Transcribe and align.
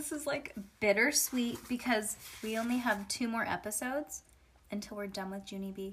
This 0.00 0.12
is 0.12 0.26
like 0.26 0.54
bittersweet 0.80 1.58
because 1.68 2.16
we 2.42 2.56
only 2.56 2.78
have 2.78 3.06
two 3.08 3.28
more 3.28 3.44
episodes 3.44 4.22
until 4.70 4.96
we're 4.96 5.06
done 5.06 5.30
with 5.30 5.52
Junie 5.52 5.72
B. 5.72 5.92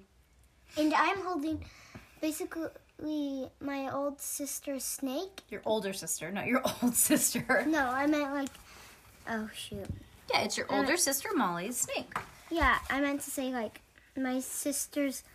And 0.78 0.94
I'm 0.94 1.20
holding 1.20 1.66
basically 2.22 2.70
my 3.60 3.94
old 3.94 4.22
sister's 4.22 4.86
snake. 4.86 5.42
Your 5.50 5.62
older 5.66 5.92
sister, 5.92 6.32
not 6.32 6.48
your 6.48 6.62
old 6.82 6.96
sister. 6.96 7.66
No, 7.68 7.86
I 7.86 8.08
meant 8.08 8.34
like, 8.34 8.50
oh 9.30 9.50
shoot. 9.54 9.88
Yeah, 10.34 10.44
it's 10.44 10.58
your 10.58 10.68
older 10.70 10.96
sister 10.96 11.28
Molly's 11.36 11.76
snake. 11.78 12.14
Yeah, 12.50 12.78
I 12.90 13.02
meant 13.02 13.20
to 13.22 13.30
say 13.30 13.52
like 13.52 13.82
my 14.16 14.40
sister's 14.40 15.26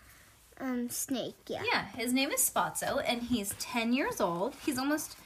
um 0.59 0.89
snake. 0.89 1.37
Yeah. 1.47 1.63
Yeah, 1.71 1.89
his 1.95 2.15
name 2.15 2.31
is 2.31 2.41
Spotzo, 2.41 3.03
and 3.07 3.25
he's 3.25 3.55
10 3.59 3.93
years 3.93 4.19
old. 4.19 4.55
He's 4.65 4.79
almost, 4.79 5.19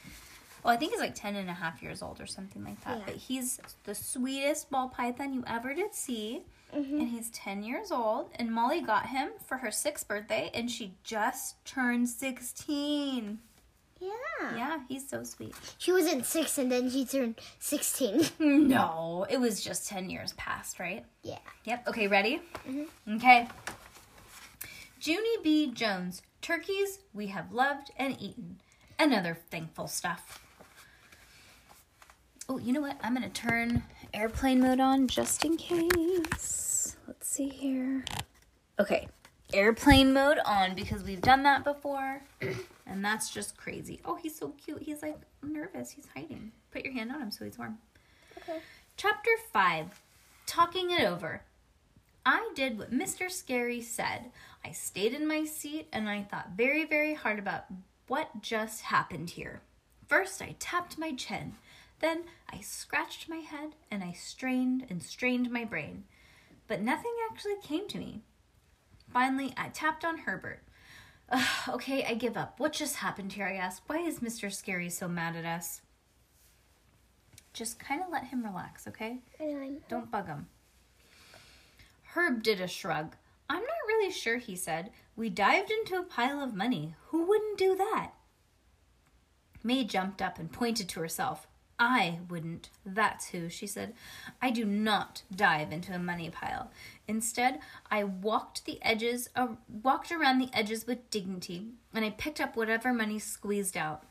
well, 0.67 0.75
I 0.75 0.77
think 0.79 0.91
he's 0.91 0.99
like 0.99 1.15
10 1.15 1.37
and 1.37 1.49
a 1.49 1.53
half 1.53 1.81
years 1.81 2.01
old 2.01 2.19
or 2.19 2.25
something 2.25 2.61
like 2.61 2.83
that. 2.83 2.97
Yeah. 2.97 3.03
But 3.05 3.15
he's 3.15 3.57
the 3.85 3.95
sweetest 3.95 4.69
ball 4.69 4.89
python 4.89 5.33
you 5.33 5.41
ever 5.47 5.73
did 5.73 5.95
see. 5.95 6.41
Mm-hmm. 6.75 6.99
And 6.99 7.07
he's 7.07 7.29
10 7.29 7.63
years 7.63 7.89
old. 7.89 8.31
And 8.35 8.51
Molly 8.51 8.81
got 8.81 9.05
him 9.05 9.29
for 9.45 9.55
her 9.59 9.71
sixth 9.71 10.05
birthday, 10.09 10.51
and 10.53 10.69
she 10.69 10.95
just 11.05 11.63
turned 11.63 12.09
16. 12.09 13.39
Yeah. 14.01 14.09
Yeah, 14.57 14.79
he's 14.89 15.07
so 15.07 15.23
sweet. 15.23 15.55
She 15.77 15.93
was 15.93 16.05
in 16.05 16.21
six 16.25 16.57
and 16.57 16.69
then 16.69 16.89
she 16.89 17.05
turned 17.05 17.35
sixteen. 17.59 18.25
No, 18.39 19.25
it 19.29 19.39
was 19.39 19.63
just 19.63 19.87
10 19.87 20.09
years 20.09 20.33
past, 20.33 20.81
right? 20.81 21.05
yeah. 21.23 21.39
Yep. 21.63 21.87
Okay, 21.87 22.07
ready? 22.09 22.41
Mm-hmm. 22.67 23.15
Okay. 23.15 23.47
Junie 24.99 25.37
B. 25.41 25.71
Jones, 25.71 26.21
turkeys 26.41 26.99
we 27.13 27.27
have 27.27 27.53
loved 27.53 27.91
and 27.95 28.21
eaten, 28.21 28.59
and 28.99 29.13
other 29.13 29.37
thankful 29.49 29.87
stuff. 29.87 30.43
Oh, 32.49 32.57
you 32.59 32.71
know 32.71 32.81
what? 32.81 32.97
I'm 33.03 33.13
going 33.13 33.29
to 33.29 33.41
turn 33.41 33.83
airplane 34.13 34.61
mode 34.61 34.79
on 34.79 35.07
just 35.07 35.43
in 35.43 35.57
case. 35.57 36.95
Let's 37.05 37.27
see 37.27 37.49
here. 37.49 38.05
Okay, 38.79 39.07
airplane 39.53 40.13
mode 40.13 40.39
on 40.45 40.73
because 40.73 41.03
we've 41.03 41.21
done 41.21 41.43
that 41.43 41.65
before, 41.65 42.21
and 42.87 43.03
that's 43.03 43.29
just 43.31 43.57
crazy. 43.57 43.99
Oh, 44.05 44.15
he's 44.15 44.37
so 44.37 44.53
cute. 44.63 44.81
He's 44.81 45.01
like 45.01 45.17
nervous. 45.43 45.91
He's 45.91 46.07
hiding. 46.15 46.51
Put 46.71 46.85
your 46.85 46.93
hand 46.93 47.11
on 47.11 47.21
him 47.21 47.31
so 47.31 47.43
he's 47.43 47.57
warm. 47.57 47.79
Okay. 48.37 48.59
Chapter 48.95 49.31
5 49.51 50.01
Talking 50.45 50.91
It 50.91 51.03
Over. 51.03 51.41
I 52.25 52.49
did 52.55 52.77
what 52.77 52.93
Mr. 52.93 53.29
Scary 53.29 53.81
said. 53.81 54.31
I 54.63 54.71
stayed 54.71 55.13
in 55.13 55.27
my 55.27 55.43
seat 55.45 55.87
and 55.91 56.09
I 56.09 56.23
thought 56.23 56.51
very, 56.55 56.85
very 56.85 57.13
hard 57.13 57.39
about 57.39 57.65
what 58.07 58.41
just 58.41 58.83
happened 58.83 59.31
here. 59.31 59.61
First, 60.07 60.41
I 60.41 60.55
tapped 60.59 60.97
my 60.97 61.13
chin. 61.13 61.55
Then, 61.99 62.23
I 62.51 62.61
scratched 62.61 63.27
my 63.27 63.37
head 63.37 63.75
and 63.89 64.03
I 64.03 64.11
strained 64.11 64.85
and 64.89 65.01
strained 65.01 65.49
my 65.49 65.65
brain. 65.65 66.03
But 66.67 66.81
nothing 66.81 67.13
actually 67.29 67.55
came 67.63 67.87
to 67.87 67.97
me. 67.97 68.21
Finally, 69.11 69.53
I 69.57 69.69
tapped 69.69 70.05
on 70.05 70.19
Herbert. 70.19 70.61
Okay, 71.67 72.05
I 72.05 72.13
give 72.13 72.37
up. 72.37 72.59
What 72.59 72.73
just 72.73 72.97
happened 72.97 73.33
here? 73.33 73.47
I 73.47 73.55
asked. 73.55 73.83
Why 73.87 73.97
is 73.97 74.19
Mr. 74.19 74.51
Scary 74.51 74.89
so 74.89 75.07
mad 75.07 75.35
at 75.35 75.45
us? 75.45 75.81
Just 77.53 77.79
kind 77.79 78.01
of 78.01 78.11
let 78.11 78.25
him 78.25 78.43
relax, 78.43 78.87
okay? 78.87 79.19
Don't 79.89 80.11
bug 80.11 80.27
him. 80.27 80.47
Herb 82.13 82.43
did 82.43 82.61
a 82.61 82.67
shrug. 82.67 83.15
I'm 83.49 83.61
not 83.61 83.87
really 83.87 84.11
sure, 84.11 84.37
he 84.37 84.55
said. 84.55 84.91
We 85.15 85.29
dived 85.29 85.71
into 85.71 85.95
a 85.97 86.03
pile 86.03 86.41
of 86.41 86.53
money. 86.53 86.95
Who 87.07 87.25
wouldn't 87.25 87.57
do 87.57 87.75
that? 87.75 88.11
May 89.63 89.83
jumped 89.83 90.21
up 90.21 90.37
and 90.37 90.51
pointed 90.51 90.87
to 90.89 90.99
herself. 90.99 91.46
I 91.79 92.19
wouldn't. 92.27 92.69
That's 92.85 93.29
who, 93.29 93.49
she 93.49 93.67
said. 93.67 93.93
I 94.41 94.49
do 94.49 94.65
not 94.65 95.21
dive 95.33 95.71
into 95.71 95.93
a 95.93 95.99
money 95.99 96.29
pile. 96.29 96.71
Instead, 97.07 97.59
I 97.91 98.03
walked 98.03 98.65
the 98.65 98.81
edges, 98.81 99.29
uh, 99.35 99.49
walked 99.69 100.11
around 100.11 100.39
the 100.39 100.49
edges 100.53 100.87
with 100.87 101.09
dignity, 101.11 101.67
and 101.93 102.03
I 102.03 102.09
picked 102.09 102.41
up 102.41 102.55
whatever 102.55 102.93
money 102.93 103.19
squeezed 103.19 103.77
out. 103.77 104.03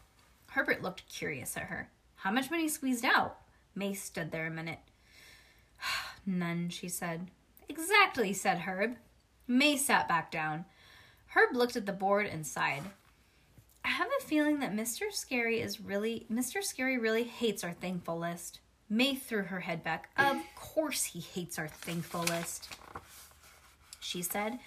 Herbert 0.50 0.80
looked 0.80 1.08
curious 1.08 1.56
at 1.56 1.64
her. 1.64 1.90
How 2.16 2.30
much 2.30 2.50
money 2.50 2.68
squeezed 2.68 3.04
out? 3.04 3.38
May 3.74 3.94
stood 3.94 4.30
there 4.30 4.46
a 4.46 4.50
minute. 4.50 4.78
None, 6.26 6.68
she 6.70 6.88
said. 6.88 7.28
Exactly, 7.68 8.32
said 8.32 8.58
Herb. 8.60 8.96
May 9.48 9.76
sat 9.76 10.08
back 10.08 10.30
down. 10.30 10.64
Herb 11.28 11.54
looked 11.54 11.76
at 11.76 11.84
the 11.84 11.92
board 11.92 12.26
and 12.26 12.46
sighed. 12.46 12.84
I 13.86 13.90
have 13.90 14.08
a 14.20 14.24
feeling 14.24 14.58
that 14.58 14.74
Mr. 14.74 15.12
Scary 15.12 15.60
is 15.60 15.80
really 15.80 16.26
Mr. 16.30 16.60
Scary 16.60 16.98
really 16.98 17.22
hates 17.22 17.62
our 17.62 17.72
thankful 17.72 18.18
list. 18.18 18.58
May 18.90 19.14
threw 19.14 19.42
her 19.42 19.60
head 19.60 19.84
back. 19.84 20.10
Of 20.18 20.38
course 20.56 21.04
he 21.04 21.20
hates 21.20 21.56
our 21.56 21.68
thankful 21.68 22.22
list. 22.22 22.68
She 24.00 24.22
said. 24.22 24.58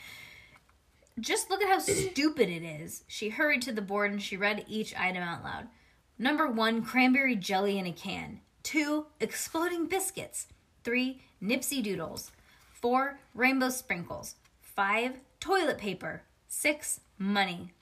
Just 1.19 1.49
look 1.49 1.61
at 1.61 1.67
how 1.67 1.79
stupid 1.79 2.47
it 2.47 2.63
is. 2.63 3.03
She 3.07 3.27
hurried 3.27 3.61
to 3.63 3.73
the 3.73 3.81
board 3.81 4.11
and 4.11 4.21
she 4.21 4.37
read 4.37 4.63
each 4.69 4.95
item 4.95 5.21
out 5.21 5.43
loud. 5.43 5.67
Number 6.17 6.47
one, 6.47 6.81
cranberry 6.81 7.35
jelly 7.35 7.77
in 7.77 7.85
a 7.85 7.91
can. 7.91 8.39
Two, 8.63 9.07
exploding 9.19 9.87
biscuits. 9.87 10.47
Three, 10.85 11.23
Nipsey 11.43 11.83
Doodles. 11.83 12.31
Four, 12.71 13.19
rainbow 13.35 13.69
sprinkles. 13.69 14.35
Five, 14.61 15.19
toilet 15.41 15.77
paper. 15.77 16.23
Six, 16.47 17.01
money. 17.17 17.73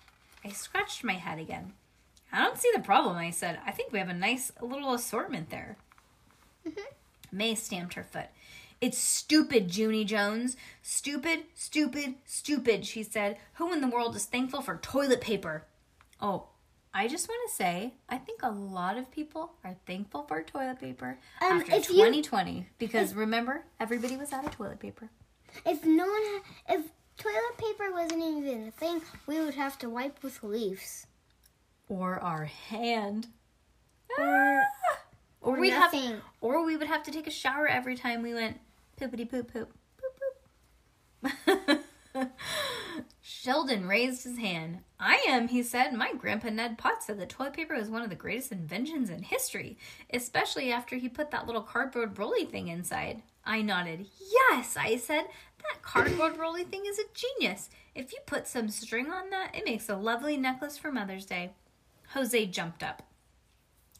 I 0.47 0.51
scratched 0.51 1.03
my 1.03 1.13
head 1.13 1.39
again. 1.39 1.73
I 2.31 2.41
don't 2.43 2.57
see 2.57 2.71
the 2.73 2.81
problem, 2.81 3.17
I 3.17 3.31
said. 3.31 3.59
I 3.65 3.71
think 3.71 3.91
we 3.91 3.99
have 3.99 4.07
a 4.09 4.13
nice 4.13 4.51
little 4.61 4.93
assortment 4.93 5.49
there. 5.49 5.77
May 7.31 7.55
stamped 7.55 7.95
her 7.95 8.03
foot. 8.03 8.27
It's 8.79 8.97
stupid, 8.97 9.75
Junie 9.75 10.05
Jones. 10.05 10.55
Stupid, 10.81 11.43
stupid, 11.55 12.15
stupid, 12.25 12.85
she 12.85 13.03
said. 13.03 13.37
Who 13.55 13.73
in 13.73 13.81
the 13.81 13.87
world 13.89 14.15
is 14.15 14.25
thankful 14.25 14.61
for 14.61 14.77
toilet 14.77 15.19
paper? 15.19 15.65
Oh, 16.21 16.45
I 16.93 17.07
just 17.07 17.27
want 17.27 17.41
to 17.49 17.55
say, 17.55 17.93
I 18.07 18.17
think 18.17 18.41
a 18.43 18.49
lot 18.51 18.97
of 18.97 19.11
people 19.11 19.51
are 19.65 19.75
thankful 19.85 20.23
for 20.23 20.41
toilet 20.43 20.79
paper 20.79 21.19
Um, 21.41 21.59
after 21.59 21.73
if 21.73 21.89
you- 21.89 21.95
2020 21.97 22.67
because 22.79 23.13
remember, 23.13 23.65
everybody 23.79 24.15
was 24.15 24.31
out 24.31 24.45
of 24.45 24.51
toilet 24.51 24.79
paper. 24.79 25.09
if 25.65 25.83
no 25.85 26.05
one 26.05 26.41
if 26.69 26.85
toilet 27.17 27.57
paper 27.57 27.91
wasn't 27.91 28.23
even 28.23 28.67
a 28.67 28.72
thing, 28.72 29.01
we 29.25 29.39
would 29.39 29.55
have 29.55 29.78
to 29.79 29.89
wipe 29.89 30.22
with 30.23 30.44
leaves. 30.44 31.07
Or 31.89 32.19
our 32.19 32.45
hand. 32.45 33.28
Ah! 34.17 34.22
Or 35.41 35.51
Or, 35.51 35.57
or 35.57 35.59
we'd 35.59 35.69
have, 35.72 35.94
nothing. 35.94 36.22
or 36.41 36.63
we 36.66 36.75
would 36.77 36.88
have 36.88 37.03
to 37.03 37.11
take 37.11 37.27
a 37.27 37.31
shower 37.31 37.67
every 37.67 37.95
time 37.95 38.22
we 38.23 38.33
went 38.33 38.59
poopity 39.00 39.29
poop 39.29 39.51
poop. 39.53 39.72
Poop 40.01 41.33
poop. 42.13 42.29
Sheldon 43.22 43.88
raised 43.88 44.23
his 44.23 44.38
hand. 44.39 44.79
I 45.00 45.23
am, 45.27 45.47
he 45.50 45.61
said. 45.61 45.94
My 45.94 46.13
grandpa 46.13 46.50
Ned 46.50 46.77
Potts 46.77 47.06
said 47.06 47.19
that 47.19 47.29
toilet 47.29 47.53
paper 47.53 47.75
was 47.75 47.89
one 47.89 48.01
of 48.01 48.09
the 48.09 48.16
greatest 48.16 48.51
inventions 48.51 49.09
in 49.09 49.22
history, 49.22 49.77
especially 50.12 50.71
after 50.71 50.95
he 50.95 51.07
put 51.07 51.30
that 51.31 51.45
little 51.45 51.62
cardboard 51.62 52.18
rolly 52.18 52.45
thing 52.45 52.68
inside. 52.68 53.21
I 53.45 53.62
nodded. 53.62 54.07
Yes, 54.51 54.75
I 54.77 54.97
said. 54.97 55.25
That 55.63 55.81
cardboard 55.81 56.38
rolly 56.38 56.63
thing 56.63 56.83
is 56.86 57.00
a 57.00 57.04
genius. 57.13 57.69
If 57.95 58.13
you 58.13 58.19
put 58.25 58.48
some 58.48 58.69
string 58.69 59.12
on 59.12 59.30
that, 59.31 59.56
it 59.56 59.65
makes 59.65 59.89
a 59.89 59.95
lovely 59.95 60.38
necklace 60.38 60.77
for 60.77 60.92
Mother's 60.92 61.25
Day. 61.25 61.51
Jose 62.13 62.45
jumped 62.48 62.83
up. 62.83 63.04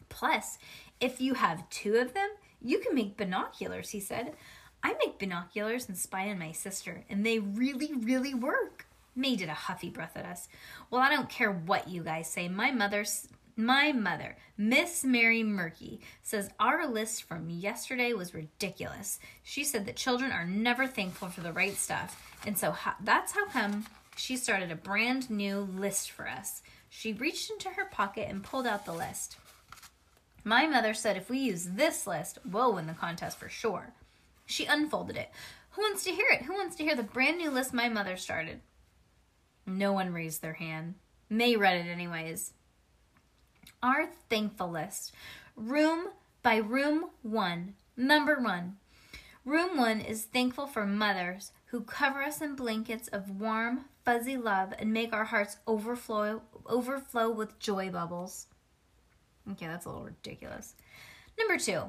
Plus, 0.10 0.58
if 1.00 1.20
you 1.20 1.34
have 1.36 1.70
two 1.70 1.96
of 1.96 2.14
them, 2.14 2.30
you 2.62 2.80
can 2.80 2.96
make 2.96 3.18
binoculars, 3.18 3.90
he 3.90 4.00
said. 4.00 4.34
I 4.84 4.96
make 5.04 5.20
binoculars 5.20 5.88
and 5.88 5.98
spy 5.98 6.30
on 6.30 6.40
my 6.40 6.52
sister, 6.52 7.04
and 7.10 7.26
they 7.26 7.40
really, 7.40 7.94
really 7.94 8.34
work. 8.34 8.86
May 9.16 9.36
did 9.36 9.50
a 9.50 9.54
huffy 9.54 9.90
breath 9.90 10.16
at 10.16 10.26
us. 10.26 10.48
Well, 10.90 11.02
I 11.02 11.10
don't 11.10 11.30
care 11.30 11.52
what 11.52 11.88
you 11.90 12.04
guys 12.04 12.30
say. 12.30 12.48
My 12.48 12.72
mother's 12.72 13.28
my 13.58 13.92
mother, 13.92 14.38
Miss 14.56 15.04
Mary 15.04 15.42
Murky, 15.44 16.00
says 16.22 16.52
our 16.60 16.88
list 16.88 17.24
from 17.24 17.50
yesterday 17.50 18.14
was 18.14 18.34
ridiculous. 18.34 19.20
She 19.44 19.64
said 19.64 19.88
that 19.88 19.96
children 19.96 20.32
are 20.32 20.46
never 20.46 20.86
thankful 20.86 21.30
for 21.30 21.42
the 21.42 21.52
right 21.52 21.76
stuff, 21.76 22.40
and 22.46 22.58
so 22.58 22.76
that's 23.04 23.32
how 23.32 23.48
come 23.48 23.88
she 24.16 24.38
started 24.38 24.72
a 24.72 24.76
brand 24.76 25.30
new 25.32 25.68
list 25.76 26.12
for 26.12 26.28
us. 26.28 26.62
She 26.90 27.14
reached 27.14 27.50
into 27.50 27.70
her 27.70 27.86
pocket 27.86 28.28
and 28.30 28.44
pulled 28.44 28.68
out 28.68 28.86
the 28.86 28.94
list. 28.94 29.38
My 30.44 30.68
mother 30.68 30.94
said 30.94 31.18
if 31.18 31.30
we 31.30 31.40
use 31.40 31.66
this 31.66 32.08
list, 32.08 32.38
we'll 32.50 32.74
win 32.74 32.88
the 32.88 32.94
contest 32.94 33.38
for 33.38 33.50
sure. 33.50 33.94
She 34.46 34.66
unfolded 34.66 35.18
it. 35.18 35.32
Who 35.72 35.82
wants 35.82 36.04
to 36.06 36.12
hear 36.12 36.28
it? 36.32 36.44
Who 36.44 36.54
wants 36.54 36.76
to 36.78 36.84
hear 36.84 36.96
the 36.96 37.04
brand 37.04 37.38
new 37.38 37.50
list 37.50 37.74
my 37.74 37.90
mother 37.90 38.18
started? 38.18 38.62
No 39.66 39.94
one 39.94 40.14
raised 40.14 40.42
their 40.42 40.54
hand. 40.54 40.96
May 41.30 41.56
read 41.56 41.86
it 41.86 41.90
anyways. 41.90 42.54
Our 43.82 44.08
thankful 44.30 44.72
list. 44.72 45.14
Room 45.56 46.10
by 46.44 46.58
room 46.58 47.10
one. 47.22 47.76
Number 47.96 48.40
one. 48.40 48.78
Room 49.46 49.78
one 49.78 50.02
is 50.02 50.26
thankful 50.26 50.68
for 50.68 50.86
mothers 50.86 51.52
who 51.68 51.82
cover 51.82 52.22
us 52.22 52.42
in 52.42 52.56
blankets 52.56 53.08
of 53.08 53.40
warm, 53.40 53.86
fuzzy 54.04 54.38
love 54.38 54.74
and 54.78 54.92
make 54.94 55.14
our 55.14 55.26
hearts 55.26 55.58
overflow 55.68 56.42
overflow 56.66 57.30
with 57.30 57.60
joy 57.60 57.90
bubbles. 57.90 58.48
Okay, 59.52 59.68
that's 59.68 59.86
a 59.86 59.90
little 59.90 60.04
ridiculous. 60.04 60.76
Number 61.38 61.58
two. 61.58 61.84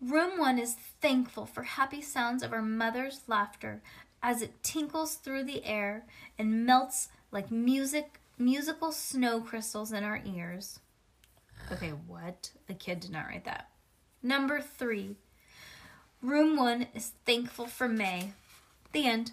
Room 0.00 0.38
one 0.38 0.58
is 0.58 0.76
thankful 1.02 1.44
for 1.44 1.62
happy 1.62 2.00
sounds 2.00 2.42
of 2.42 2.54
our 2.54 2.62
mother's 2.62 3.20
laughter 3.26 3.82
as 4.22 4.40
it 4.40 4.62
tinkles 4.62 5.16
through 5.16 5.44
the 5.44 5.64
air 5.64 6.06
and 6.38 6.64
melts 6.64 7.08
like 7.30 7.50
music 7.50 8.20
musical 8.38 8.90
snow 8.90 9.40
crystals 9.40 9.92
in 9.92 10.02
our 10.02 10.22
ears. 10.24 10.80
Okay, 11.72 11.90
what? 12.06 12.50
A 12.68 12.74
kid 12.74 13.00
did 13.00 13.10
not 13.10 13.26
write 13.26 13.44
that. 13.44 13.68
Number 14.22 14.60
three. 14.60 15.16
Room 16.22 16.56
one 16.56 16.86
is 16.94 17.12
thankful 17.24 17.66
for 17.66 17.88
May. 17.88 18.32
The 18.92 19.06
end. 19.06 19.32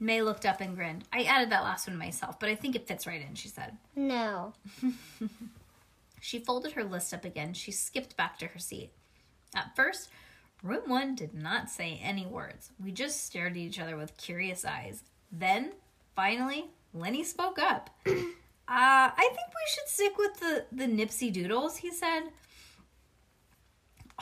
May 0.00 0.22
looked 0.22 0.44
up 0.44 0.60
and 0.60 0.76
grinned. 0.76 1.04
I 1.12 1.22
added 1.22 1.50
that 1.50 1.62
last 1.62 1.86
one 1.86 1.96
myself, 1.96 2.38
but 2.40 2.48
I 2.48 2.54
think 2.54 2.74
it 2.74 2.88
fits 2.88 3.06
right 3.06 3.24
in, 3.26 3.34
she 3.34 3.48
said. 3.48 3.76
No. 3.94 4.52
She 6.26 6.40
folded 6.40 6.72
her 6.72 6.82
list 6.82 7.14
up 7.14 7.24
again. 7.24 7.52
She 7.54 7.70
skipped 7.70 8.16
back 8.16 8.36
to 8.40 8.48
her 8.48 8.58
seat. 8.58 8.90
At 9.54 9.76
first, 9.76 10.08
room 10.60 10.88
one 10.88 11.14
did 11.14 11.34
not 11.34 11.70
say 11.70 12.00
any 12.02 12.26
words. 12.26 12.72
We 12.82 12.90
just 12.90 13.24
stared 13.24 13.52
at 13.52 13.58
each 13.58 13.78
other 13.78 13.96
with 13.96 14.16
curious 14.16 14.64
eyes. 14.64 15.04
Then, 15.30 15.74
finally, 16.16 16.70
Lennie 16.92 17.22
spoke 17.22 17.60
up. 17.60 17.90
Uh, 18.68 19.10
I 19.16 19.28
think 19.28 19.48
we 19.48 19.68
should 19.68 19.88
stick 19.88 20.18
with 20.18 20.40
the, 20.40 20.64
the 20.72 20.86
Nipsey 20.86 21.32
Doodles, 21.32 21.76
he 21.78 21.92
said. 21.92 22.24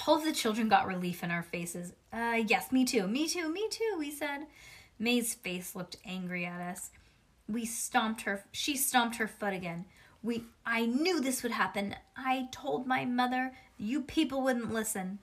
All 0.07 0.17
of 0.17 0.25
the 0.25 0.33
children 0.33 0.69
got 0.69 0.87
relief 0.87 1.23
in 1.23 1.31
our 1.31 1.43
faces. 1.43 1.93
Uh, 2.13 2.43
yes, 2.47 2.71
me 2.71 2.85
too, 2.85 3.07
me 3.07 3.29
too, 3.29 3.49
me 3.49 3.69
too, 3.71 3.97
we 3.99 4.11
said. 4.11 4.47
May's 4.99 5.35
face 5.35 5.75
looked 5.75 5.97
angry 6.05 6.45
at 6.45 6.61
us. 6.61 6.91
We 7.49 7.65
stomped 7.65 8.23
her, 8.23 8.45
she 8.53 8.77
stomped 8.77 9.17
her 9.17 9.29
foot 9.29 9.55
again. 9.55 9.87
We, 10.23 10.45
I 10.65 10.87
knew 10.87 11.21
this 11.21 11.43
would 11.43 11.53
happen. 11.53 11.97
I 12.17 12.49
told 12.51 12.87
my 12.87 13.05
mother 13.05 13.53
you 13.79 14.03
people 14.03 14.43
wouldn't 14.43 14.73
listen. 14.73 15.19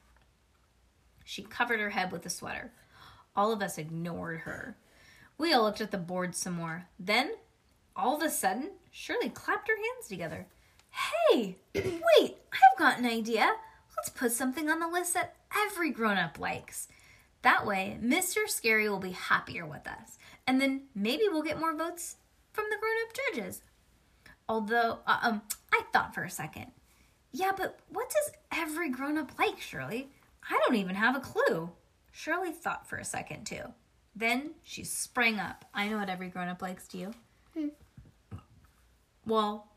She 1.24 1.44
covered 1.44 1.80
her 1.80 1.92
head 1.92 2.12
with 2.12 2.26
a 2.26 2.30
sweater. 2.30 2.72
All 3.36 3.52
of 3.52 3.62
us 3.62 3.78
ignored 3.78 4.42
her. 4.42 4.78
We 5.38 5.54
all 5.54 5.64
looked 5.64 5.82
at 5.82 5.92
the 5.92 5.98
board 5.98 6.36
some 6.36 6.54
more. 6.54 6.88
Then, 7.00 7.32
all 7.96 8.16
of 8.16 8.22
a 8.22 8.30
sudden, 8.30 8.72
Shirley 8.92 9.30
clapped 9.30 9.68
her 9.68 9.76
hands 9.76 10.08
together. 10.08 10.48
Hey, 10.90 11.58
wait, 11.74 12.36
I've 12.52 12.78
got 12.78 13.00
an 13.00 13.06
idea. 13.06 13.56
Let's 13.98 14.10
put 14.10 14.32
something 14.32 14.70
on 14.70 14.80
the 14.80 14.88
list 14.88 15.14
that 15.14 15.36
every 15.66 15.90
grown 15.90 16.18
up 16.18 16.38
likes. 16.40 16.88
That 17.42 17.66
way, 17.66 17.98
Mr. 18.02 18.48
Scary 18.48 18.90
will 18.90 19.00
be 19.00 19.12
happier 19.12 19.66
with 19.66 19.88
us. 19.88 20.18
And 20.46 20.60
then 20.62 20.84
maybe 20.94 21.24
we'll 21.32 21.42
get 21.42 21.60
more 21.60 21.76
votes 21.76 22.18
from 22.52 22.66
the 22.70 22.78
grown 22.78 22.94
up 23.08 23.14
judges. 23.14 23.62
Although, 24.48 25.00
uh, 25.08 25.20
um, 25.22 25.42
I 25.72 25.84
thought 25.94 26.14
for 26.14 26.24
a 26.24 26.30
second. 26.30 26.72
Yeah, 27.32 27.52
but 27.56 27.80
what 27.90 28.10
does 28.10 28.32
every 28.52 28.90
grown 28.90 29.18
up 29.18 29.32
like, 29.40 29.60
Shirley? 29.60 30.10
I 30.50 30.60
don't 30.66 30.76
even 30.76 30.96
have 30.96 31.16
a 31.16 31.22
clue. 31.22 31.72
Shirley 32.12 32.52
thought 32.52 32.90
for 32.90 32.98
a 32.98 33.06
second, 33.06 33.46
too. 33.46 33.64
Then 34.16 34.52
she 34.64 34.84
sprang 34.84 35.40
up. 35.40 35.64
I 35.74 35.88
know 35.88 35.98
what 35.98 36.10
every 36.10 36.28
grown 36.28 36.50
up 36.50 36.62
likes, 36.62 36.88
do 36.88 36.98
you? 36.98 37.14
Hmm. 37.54 37.68
Well, 39.26 39.68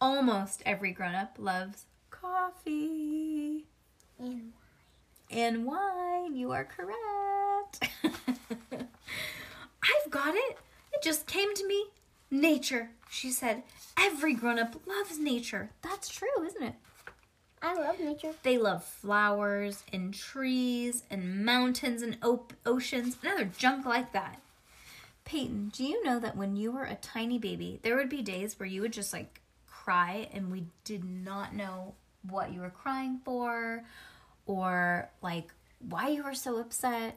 almost 0.00 0.62
every 0.66 0.92
grown 0.92 1.14
up 1.14 1.36
loves 1.38 1.86
coffee 2.10 3.64
And 4.18 4.28
wine. 4.28 4.52
and 5.30 5.64
wine. 5.66 6.36
You 6.36 6.52
are 6.52 6.64
correct. 6.64 7.88
I've 8.74 10.10
got 10.10 10.34
it. 10.34 10.58
It 10.92 11.02
just 11.02 11.26
came 11.26 11.54
to 11.54 11.66
me. 11.66 11.86
Nature, 12.30 12.90
she 13.10 13.30
said. 13.30 13.62
Every 13.98 14.34
grown 14.34 14.58
up 14.58 14.76
loves 14.86 15.18
nature. 15.18 15.70
That's 15.82 16.08
true, 16.08 16.44
isn't 16.46 16.62
it? 16.62 16.74
I 17.60 17.74
love 17.74 18.00
nature. 18.00 18.32
They 18.42 18.58
love 18.58 18.82
flowers 18.84 19.84
and 19.92 20.12
trees 20.12 21.04
and 21.10 21.44
mountains 21.44 22.02
and 22.02 22.18
op- 22.22 22.54
oceans 22.66 23.16
and 23.22 23.32
other 23.32 23.44
junk 23.44 23.86
like 23.86 24.12
that. 24.12 24.40
Peyton, 25.24 25.70
do 25.74 25.84
you 25.84 26.02
know 26.04 26.18
that 26.18 26.36
when 26.36 26.56
you 26.56 26.72
were 26.72 26.84
a 26.84 26.96
tiny 26.96 27.38
baby, 27.38 27.80
there 27.82 27.96
would 27.96 28.08
be 28.08 28.22
days 28.22 28.58
where 28.58 28.68
you 28.68 28.80
would 28.80 28.92
just 28.92 29.12
like 29.12 29.40
cry 29.66 30.28
and 30.32 30.50
we 30.50 30.66
did 30.84 31.04
not 31.04 31.54
know 31.54 31.94
what 32.28 32.52
you 32.52 32.60
were 32.60 32.70
crying 32.70 33.20
for 33.24 33.84
or 34.46 35.10
like 35.22 35.52
why 35.78 36.08
you 36.08 36.22
were 36.22 36.34
so 36.34 36.58
upset? 36.58 37.16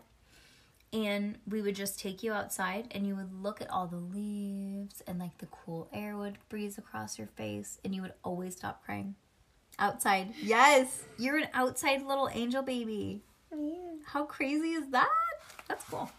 And 0.93 1.37
we 1.47 1.61
would 1.61 1.75
just 1.75 1.99
take 1.99 2.23
you 2.23 2.31
outside 2.31 2.87
and 2.91 3.05
you 3.05 3.15
would 3.15 3.33
look 3.43 3.61
at 3.61 3.69
all 3.69 3.87
the 3.87 3.97
leaves 3.97 5.03
and 5.05 5.19
like 5.19 5.37
the 5.39 5.47
cool 5.47 5.89
air 5.91 6.15
would 6.15 6.37
breeze 6.47 6.77
across 6.77 7.17
your 7.17 7.27
face 7.27 7.79
and 7.83 7.93
you 7.93 8.01
would 8.01 8.13
always 8.23 8.55
stop 8.55 8.85
crying. 8.85 9.15
Outside. 9.77 10.33
Yes, 10.41 11.03
you're 11.17 11.37
an 11.37 11.49
outside 11.53 12.01
little 12.01 12.29
angel 12.31 12.61
baby. 12.61 13.23
Yeah. 13.51 13.95
How 14.05 14.23
crazy 14.23 14.69
is 14.69 14.89
that? 14.91 15.09
That's 15.67 15.83
cool. 15.83 16.09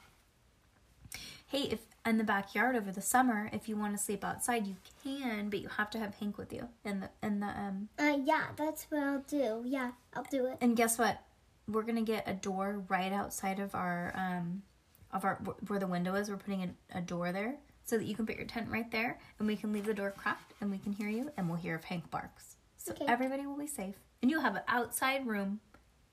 Hey, 1.57 1.63
if 1.71 1.81
in 2.05 2.19
the 2.19 2.25
backyard 2.25 2.77
over 2.77 2.93
the 2.93 3.01
summer, 3.01 3.49
if 3.51 3.67
you 3.67 3.79
want 3.79 3.97
to 3.97 4.03
sleep 4.03 4.23
outside, 4.23 4.67
you 4.67 4.77
can, 5.03 5.49
but 5.49 5.59
you 5.59 5.69
have 5.69 5.89
to 5.93 5.99
have 5.99 6.15
Hank 6.17 6.37
with 6.37 6.53
you. 6.53 6.69
in 6.85 7.01
the 7.01 7.09
in 7.23 7.41
the 7.41 7.47
um 7.47 7.89
Uh, 7.99 8.19
yeah, 8.27 8.49
that's 8.57 8.85
what 8.91 9.03
I'll 9.03 9.21
do. 9.27 9.63
Yeah, 9.65 9.93
I'll 10.13 10.27
do 10.31 10.45
it. 10.49 10.59
and 10.61 10.77
guess 10.77 10.99
what? 10.99 11.19
We're 11.67 11.85
gonna 11.85 12.03
get 12.03 12.29
a 12.29 12.35
door 12.35 12.83
right 12.89 13.11
outside 13.11 13.59
of 13.59 13.75
our 13.75 14.13
um 14.15 14.65
of 15.11 15.25
our 15.25 15.37
where 15.69 15.79
the 15.79 15.87
window 15.87 16.15
is. 16.15 16.29
We're 16.29 16.37
putting 16.37 16.63
a, 16.93 16.99
a 16.99 17.01
door 17.01 17.33
there 17.33 17.55
so 17.87 17.97
that 17.97 18.05
you 18.05 18.15
can 18.15 18.27
put 18.27 18.37
your 18.37 18.45
tent 18.45 18.69
right 18.71 18.91
there, 18.91 19.19
and 19.39 19.49
we 19.49 19.57
can 19.57 19.73
leave 19.73 19.87
the 19.87 19.95
door 19.95 20.11
cracked, 20.11 20.53
and 20.61 20.71
we 20.71 20.77
can 20.77 20.93
hear 20.93 21.09
you, 21.09 21.31
and 21.39 21.49
we'll 21.49 21.57
hear 21.57 21.75
if 21.77 21.85
Hank 21.85 22.11
barks. 22.11 22.57
So 22.77 22.93
Okay. 22.93 23.07
everybody 23.09 23.47
will 23.47 23.57
be 23.57 23.67
safe, 23.67 23.95
and 24.21 24.31
you'll 24.31 24.43
have 24.43 24.57
an 24.57 24.63
outside 24.69 25.27
room. 25.27 25.61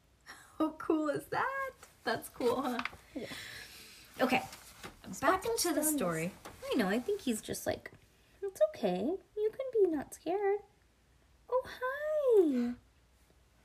How 0.57 0.69
cool 0.77 1.09
is 1.09 1.25
that? 1.31 1.71
That's 2.05 2.29
cool, 2.29 2.61
huh? 2.61 2.79
Yeah. 3.13 3.25
Okay, 4.21 4.41
back 5.21 5.43
those 5.43 5.61
to 5.63 5.73
the 5.73 5.83
story. 5.83 6.31
I 6.71 6.75
know. 6.75 6.87
I 6.87 6.99
think 6.99 7.21
he's 7.21 7.41
just 7.41 7.65
like, 7.65 7.91
it's 8.41 8.61
okay. 8.69 8.99
You 9.37 9.51
can 9.51 9.65
be 9.73 9.95
not 9.95 10.13
scared. 10.13 10.59
Oh 11.49 11.63
hi. 11.67 12.71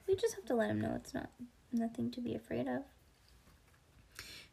We 0.07 0.16
just 0.16 0.35
have 0.35 0.45
to 0.47 0.54
let 0.54 0.71
him 0.71 0.80
know 0.80 0.95
it's 0.95 1.14
not 1.14 1.30
nothing 1.73 2.11
to 2.12 2.21
be 2.21 2.35
afraid 2.35 2.66
of. 2.66 2.83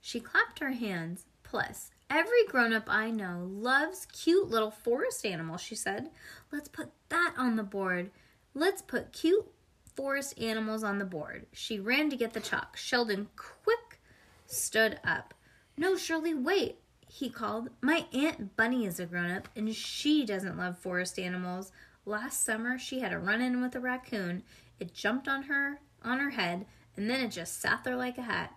She 0.02 0.20
clapped 0.20 0.60
her 0.60 0.72
hands. 0.72 1.26
Plus, 1.44 1.92
every 2.10 2.46
grown 2.48 2.74
up 2.74 2.86
I 2.88 3.12
know 3.12 3.48
loves 3.50 4.08
cute 4.12 4.50
little 4.50 4.72
forest 4.72 5.26
animals, 5.26 5.62
she 5.62 5.76
said. 5.76 6.10
Let's 6.52 6.68
put 6.68 6.92
that 7.10 7.34
on 7.38 7.56
the 7.56 7.64
board. 7.64 8.12
Let's 8.54 8.82
put 8.82 9.14
cute 9.14 9.48
forest 9.96 10.40
animals 10.40 10.84
on 10.84 11.00
the 11.00 11.06
board. 11.06 11.46
She 11.54 11.80
ran 11.80 12.10
to 12.10 12.18
get 12.18 12.34
the 12.34 12.40
chalk. 12.40 12.78
Sheldon 12.78 13.30
quick 13.36 14.02
stood 14.48 15.00
up. 15.04 15.34
No, 15.78 15.96
Shirley, 15.98 16.34
wait, 16.34 16.80
he 17.08 17.30
called. 17.30 17.70
My 17.82 18.06
Aunt 18.14 18.56
Bunny 18.56 18.86
is 18.86 19.00
a 19.00 19.06
grown 19.06 19.32
up 19.32 19.50
and 19.56 19.74
she 19.74 20.26
doesn't 20.26 20.58
love 20.58 20.78
forest 20.78 21.20
animals. 21.20 21.72
Last 22.06 22.44
summer 22.44 22.78
she 22.78 23.00
had 23.00 23.14
a 23.14 23.20
run 23.20 23.42
in 23.42 23.62
with 23.62 23.76
a 23.76 23.80
raccoon. 23.80 24.44
It 24.80 24.94
jumped 24.94 25.28
on 25.28 25.44
her 25.44 25.80
on 26.04 26.20
her 26.20 26.32
head 26.32 26.66
and 26.96 27.10
then 27.10 27.22
it 27.22 27.32
just 27.32 27.60
sat 27.62 27.84
there 27.84 27.96
like 27.96 28.18
a 28.18 28.24
hat. 28.24 28.54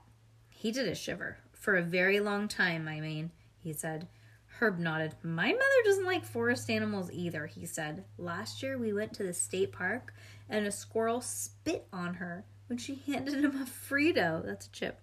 He 0.50 0.70
did 0.70 0.88
a 0.88 0.94
shiver. 0.94 1.38
For 1.52 1.76
a 1.76 1.82
very 1.82 2.20
long 2.20 2.48
time, 2.48 2.88
I 2.88 3.00
mean, 3.00 3.30
he 3.58 3.72
said. 3.72 4.08
Herb 4.60 4.78
nodded. 4.78 5.14
My 5.22 5.46
mother 5.46 5.82
doesn't 5.84 6.04
like 6.04 6.24
forest 6.24 6.68
animals 6.68 7.10
either, 7.12 7.46
he 7.46 7.64
said. 7.64 8.04
Last 8.16 8.60
year 8.62 8.76
we 8.76 8.92
went 8.92 9.12
to 9.14 9.22
the 9.22 9.32
state 9.32 9.70
park 9.70 10.12
and 10.48 10.66
a 10.66 10.72
squirrel 10.72 11.20
spit 11.20 11.86
on 11.92 12.14
her 12.14 12.44
when 12.66 12.78
she 12.78 12.96
handed 13.06 13.44
him 13.44 13.62
a 13.62 13.64
Frito. 13.64 14.44
That's 14.44 14.66
a 14.66 14.70
chip. 14.72 15.00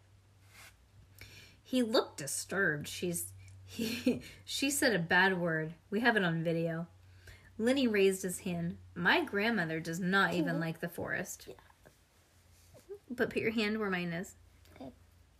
He 1.75 1.83
looked 1.83 2.19
disturbed. 2.19 2.87
She's 2.87 3.33
he 3.65 4.21
she 4.45 4.69
said 4.69 4.95
a 4.95 4.99
bad 4.99 5.37
word. 5.37 5.73
We 5.89 5.99
have 5.99 6.15
it 6.15 6.23
on 6.23 6.41
video. 6.41 6.87
Lennie 7.57 7.85
raised 7.85 8.23
his 8.23 8.39
hand. 8.39 8.77
My 8.95 9.25
grandmother 9.25 9.81
does 9.81 9.99
not 9.99 10.33
even 10.33 10.57
like 10.57 10.79
the 10.79 10.87
forest. 10.87 11.47
Yeah. 11.49 11.55
But 13.09 13.29
put 13.29 13.41
your 13.41 13.51
hand 13.51 13.77
where 13.77 13.89
mine 13.89 14.13
is. 14.13 14.35
Okay. 14.73 14.93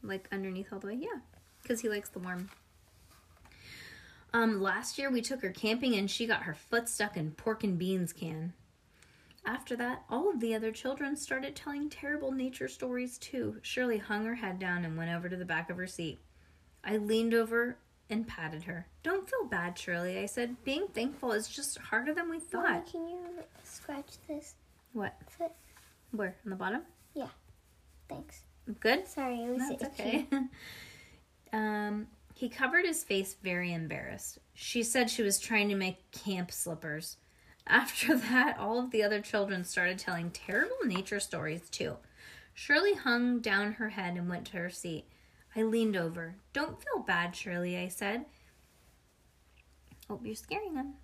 Like 0.04 0.28
underneath 0.30 0.74
all 0.74 0.80
the 0.80 0.88
way. 0.88 0.98
Yeah. 1.00 1.22
Because 1.62 1.80
he 1.80 1.88
likes 1.88 2.10
the 2.10 2.20
warm. 2.20 2.50
Um, 4.34 4.62
last 4.62 4.98
year 4.98 5.10
we 5.10 5.22
took 5.22 5.42
her 5.42 5.52
camping 5.52 5.96
and 5.96 6.12
she 6.12 6.28
got 6.28 6.44
her 6.44 6.54
foot 6.54 6.90
stuck 6.90 7.16
in 7.16 7.32
pork 7.32 7.64
and 7.64 7.80
beans 7.80 8.12
can. 8.12 8.52
After 9.46 9.78
that, 9.78 10.04
all 10.10 10.30
of 10.30 10.42
the 10.42 10.54
other 10.54 10.74
children 10.74 11.16
started 11.16 11.56
telling 11.56 11.90
terrible 11.90 12.34
nature 12.34 12.68
stories 12.68 13.18
too. 13.18 13.56
Shirley 13.62 14.00
hung 14.00 14.26
her 14.26 14.36
head 14.36 14.60
down 14.60 14.84
and 14.84 14.98
went 14.98 15.12
over 15.12 15.30
to 15.30 15.38
the 15.38 15.46
back 15.46 15.70
of 15.70 15.78
her 15.78 15.88
seat. 15.88 16.20
I 16.86 16.98
leaned 16.98 17.34
over 17.34 17.78
and 18.10 18.28
patted 18.28 18.64
her. 18.64 18.86
Don't 19.04 19.28
feel 19.30 19.46
bad, 19.46 19.78
Shirley, 19.78 20.20
I 20.20 20.26
said. 20.28 20.64
Being 20.64 20.88
thankful 20.94 21.32
is 21.32 21.48
just 21.48 21.78
harder 21.80 22.14
than 22.14 22.26
we 22.30 22.38
Mommy, 22.38 22.46
thought. 22.50 22.92
can 22.92 23.08
you 23.08 23.18
scratch 23.64 24.18
this 24.28 24.54
What? 24.94 25.16
foot? 25.28 25.52
Where? 26.12 26.36
On 26.46 26.52
the 26.52 26.56
bottom? 26.56 26.82
Yeah. 27.16 27.30
Thanks. 28.08 28.42
Good? 28.80 29.08
Sorry, 29.08 29.40
it 29.44 29.50
was 29.50 29.70
That's 29.80 30.00
itchy. 30.00 30.28
okay. 30.32 30.44
um, 31.54 32.08
he 32.34 32.50
covered 32.50 32.86
his 32.86 33.04
face 33.04 33.36
very 33.44 33.74
embarrassed. 33.74 34.40
She 34.54 34.84
said 34.84 35.10
she 35.10 35.24
was 35.24 35.40
trying 35.40 35.70
to 35.70 35.76
make 35.76 36.12
camp 36.12 36.52
slippers. 36.52 37.18
After 37.68 38.16
that, 38.30 38.58
all 38.60 38.78
of 38.80 38.92
the 38.92 39.04
other 39.04 39.22
children 39.22 39.64
started 39.64 39.98
telling 39.98 40.30
terrible 40.32 40.78
nature 40.86 41.20
stories 41.20 41.70
too. 41.70 41.96
Shirley 42.54 42.94
hung 42.94 43.40
down 43.40 43.74
her 43.74 43.90
head 43.90 44.16
and 44.16 44.30
went 44.30 44.46
to 44.48 44.58
her 44.58 44.70
seat. 44.70 45.06
I 45.56 45.64
leaned 45.64 45.96
over. 45.96 46.36
Don't 46.54 46.82
feel 46.84 47.02
bad, 47.02 47.36
Shirley, 47.36 47.78
I 47.78 47.88
said. 47.88 48.26
Oh, 50.10 50.20
you're 50.24 50.36
scaring 50.36 50.76
them. 50.76 50.96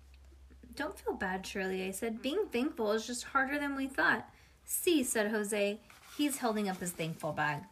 Don't 0.76 0.98
feel 0.98 1.14
bad, 1.14 1.46
Shirley, 1.46 1.84
I 1.84 1.90
said. 1.90 2.22
Being 2.22 2.46
thankful 2.52 2.92
is 2.92 3.06
just 3.06 3.24
harder 3.24 3.58
than 3.58 3.76
we 3.76 3.86
thought. 3.86 4.28
See, 4.64 5.02
said 5.02 5.30
Jose. 5.30 5.80
He's 6.16 6.38
holding 6.38 6.68
up 6.68 6.78
his 6.80 6.92
thankful 6.92 7.32
bag. 7.32 7.62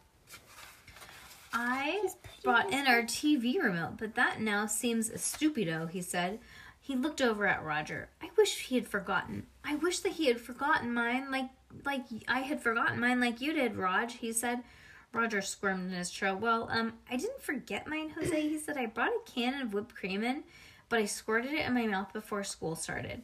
I 1.53 2.07
brought 2.43 2.71
in 2.71 2.87
our 2.87 3.03
TV 3.03 3.61
remote, 3.61 3.97
but 3.97 4.15
that 4.15 4.39
now 4.39 4.65
seems 4.65 5.09
stupido, 5.11 5.89
he 5.89 6.01
said. 6.01 6.39
He 6.79 6.95
looked 6.95 7.21
over 7.21 7.45
at 7.45 7.63
Roger. 7.63 8.09
I 8.21 8.29
wish 8.37 8.67
he 8.67 8.75
had 8.75 8.87
forgotten. 8.87 9.47
I 9.63 9.75
wish 9.75 9.99
that 9.99 10.13
he 10.13 10.27
had 10.27 10.41
forgotten 10.41 10.93
mine 10.93 11.29
like 11.29 11.49
like 11.85 12.03
I 12.27 12.39
had 12.41 12.61
forgotten 12.61 12.99
mine 12.99 13.19
like 13.19 13.41
you 13.41 13.53
did, 13.53 13.75
Raj, 13.75 14.15
he 14.15 14.33
said. 14.33 14.63
Roger 15.13 15.41
squirmed 15.41 15.91
in 15.91 15.97
his 15.97 16.09
chair. 16.09 16.35
Well, 16.35 16.69
um, 16.71 16.93
I 17.09 17.17
didn't 17.17 17.41
forget 17.41 17.87
mine, 17.87 18.11
Jose. 18.11 18.41
He 18.41 18.57
said 18.57 18.77
I 18.77 18.85
brought 18.85 19.09
a 19.09 19.31
can 19.31 19.61
of 19.61 19.73
whipped 19.73 19.93
cream 19.93 20.23
in, 20.23 20.43
but 20.87 20.99
I 20.99 21.05
squirted 21.05 21.51
it 21.51 21.65
in 21.65 21.73
my 21.73 21.85
mouth 21.85 22.13
before 22.13 22.43
school 22.43 22.75
started. 22.75 23.21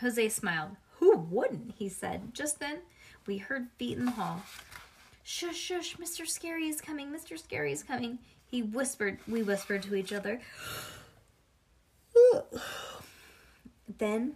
Jose 0.00 0.28
smiled. 0.30 0.76
Who 0.98 1.16
wouldn't? 1.16 1.74
he 1.76 1.88
said. 1.88 2.34
Just 2.34 2.58
then, 2.58 2.78
we 3.26 3.38
heard 3.38 3.68
feet 3.78 3.96
in 3.96 4.06
the 4.06 4.10
hall. 4.12 4.42
Shush, 5.22 5.56
shush, 5.56 5.96
Mr. 5.96 6.26
Scary 6.26 6.66
is 6.66 6.80
coming, 6.80 7.12
Mr. 7.12 7.38
Scary 7.38 7.72
is 7.72 7.82
coming. 7.82 8.18
He 8.46 8.62
whispered, 8.62 9.18
we 9.28 9.42
whispered 9.42 9.84
to 9.84 9.94
each 9.94 10.12
other. 10.12 10.40
then, 13.98 14.34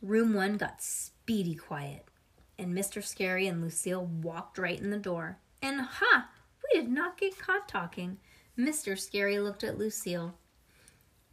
room 0.00 0.32
one 0.32 0.56
got 0.56 0.80
speedy 0.80 1.54
quiet, 1.54 2.06
and 2.58 2.74
Mr. 2.74 3.04
Scary 3.04 3.46
and 3.46 3.60
Lucille 3.60 4.06
walked 4.06 4.56
right 4.56 4.80
in 4.80 4.90
the 4.90 4.96
door. 4.96 5.38
And 5.62 5.80
ha! 5.80 6.28
We 6.62 6.80
did 6.80 6.90
not 6.90 7.18
get 7.18 7.38
caught 7.38 7.68
talking. 7.68 8.18
Mr. 8.58 8.98
Scary 8.98 9.38
looked 9.38 9.64
at 9.64 9.78
Lucille. 9.78 10.34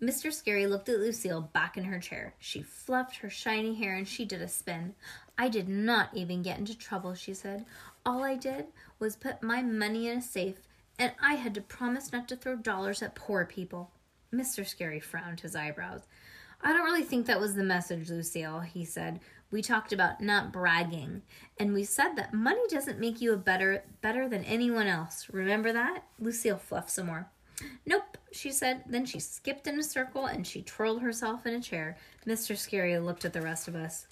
Mr. 0.02 0.32
Scary 0.32 0.68
looked 0.68 0.90
at 0.90 1.00
Lucille 1.00 1.42
back 1.54 1.78
in 1.78 1.86
her 1.86 2.00
chair. 2.00 2.36
She 2.38 2.62
fluffed 2.62 3.18
her 3.18 3.30
shiny 3.30 3.76
hair 3.76 3.96
and 3.96 4.08
she 4.08 4.26
did 4.26 4.42
a 4.42 4.48
spin. 4.48 4.94
I 5.38 5.50
did 5.50 5.70
not 5.70 6.10
even 6.14 6.44
get 6.44 6.60
into 6.60 6.78
trouble, 6.78 7.16
she 7.16 7.34
said. 7.34 7.66
All 8.06 8.24
I 8.24 8.36
did 8.36 8.68
was 9.00 9.16
put 9.16 9.42
my 9.42 9.62
money 9.62 10.08
in 10.08 10.20
a 10.20 10.22
safe, 10.22 10.62
and 11.00 11.14
I 11.22 11.36
had 11.36 11.54
to 11.56 11.62
promise 11.62 12.12
not 12.12 12.28
to 12.28 12.36
throw 12.36 12.56
dollars 12.56 13.02
at 13.02 13.16
poor 13.16 13.46
people. 13.46 13.92
Mr. 14.34 14.66
Scary 14.66 15.00
frowned 15.00 15.40
his 15.40 15.56
eyebrows. 15.56 16.02
I 16.62 16.74
don't 16.74 16.86
really 16.86 17.04
think 17.04 17.26
that 17.26 17.40
was 17.40 17.56
the 17.56 17.64
message, 17.64 18.10
Lucille, 18.10 18.62
he 18.62 18.86
said. 18.86 19.20
We 19.52 19.62
talked 19.62 19.94
about 19.94 20.22
not 20.22 20.52
bragging, 20.52 21.22
and 21.60 21.74
we 21.74 21.84
said 21.84 22.16
that 22.16 22.34
money 22.34 22.62
doesn't 22.70 23.00
make 23.00 23.22
you 23.22 23.34
a 23.34 23.38
better 23.38 23.84
better 24.02 24.28
than 24.28 24.44
anyone 24.44 24.88
else. 24.88 25.28
Remember 25.32 25.72
that? 25.72 26.04
Lucille 26.20 26.58
fluffed 26.58 26.90
some 26.90 27.08
more. 27.08 27.30
Nope, 27.86 28.18
she 28.32 28.52
said. 28.52 28.84
Then 28.88 29.06
she 29.06 29.20
skipped 29.20 29.68
in 29.68 29.80
a 29.80 29.84
circle 29.84 30.26
and 30.26 30.46
she 30.46 30.62
twirled 30.62 31.02
herself 31.02 31.46
in 31.46 31.54
a 31.54 31.62
chair. 31.62 31.98
Mr. 32.28 32.58
Scary 32.58 32.98
looked 33.00 33.26
at 33.26 33.34
the 33.34 33.42
rest 33.42 33.68
of 33.68 33.76
us. 33.76 34.08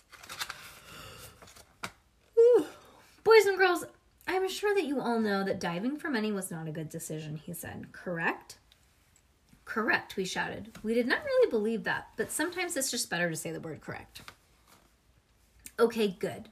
Boys 3.23 3.45
and 3.45 3.57
girls, 3.57 3.85
I'm 4.27 4.47
sure 4.47 4.73
that 4.75 4.85
you 4.85 5.01
all 5.01 5.19
know 5.19 5.43
that 5.43 5.59
diving 5.59 5.97
for 5.97 6.09
money 6.09 6.31
was 6.31 6.51
not 6.51 6.67
a 6.67 6.71
good 6.71 6.89
decision, 6.89 7.35
he 7.37 7.53
said. 7.53 7.91
Correct? 7.91 8.57
Correct, 9.65 10.15
we 10.15 10.25
shouted. 10.25 10.71
We 10.83 10.93
did 10.93 11.07
not 11.07 11.23
really 11.23 11.49
believe 11.49 11.83
that, 11.83 12.09
but 12.17 12.31
sometimes 12.31 12.77
it's 12.77 12.91
just 12.91 13.09
better 13.09 13.29
to 13.29 13.35
say 13.35 13.51
the 13.51 13.59
word 13.59 13.81
correct. 13.81 14.21
Okay, 15.79 16.09
good. 16.19 16.49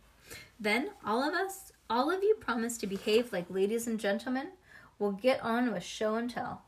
Then 0.59 0.91
all 1.05 1.23
of 1.23 1.33
us, 1.33 1.71
all 1.89 2.11
of 2.11 2.23
you 2.23 2.35
promise 2.39 2.77
to 2.79 2.87
behave 2.87 3.33
like 3.33 3.45
ladies 3.49 3.87
and 3.87 3.99
gentlemen. 3.99 4.49
We'll 4.99 5.11
get 5.11 5.43
on 5.43 5.71
with 5.71 5.83
show 5.83 6.15
and 6.15 6.29
tell. 6.29 6.63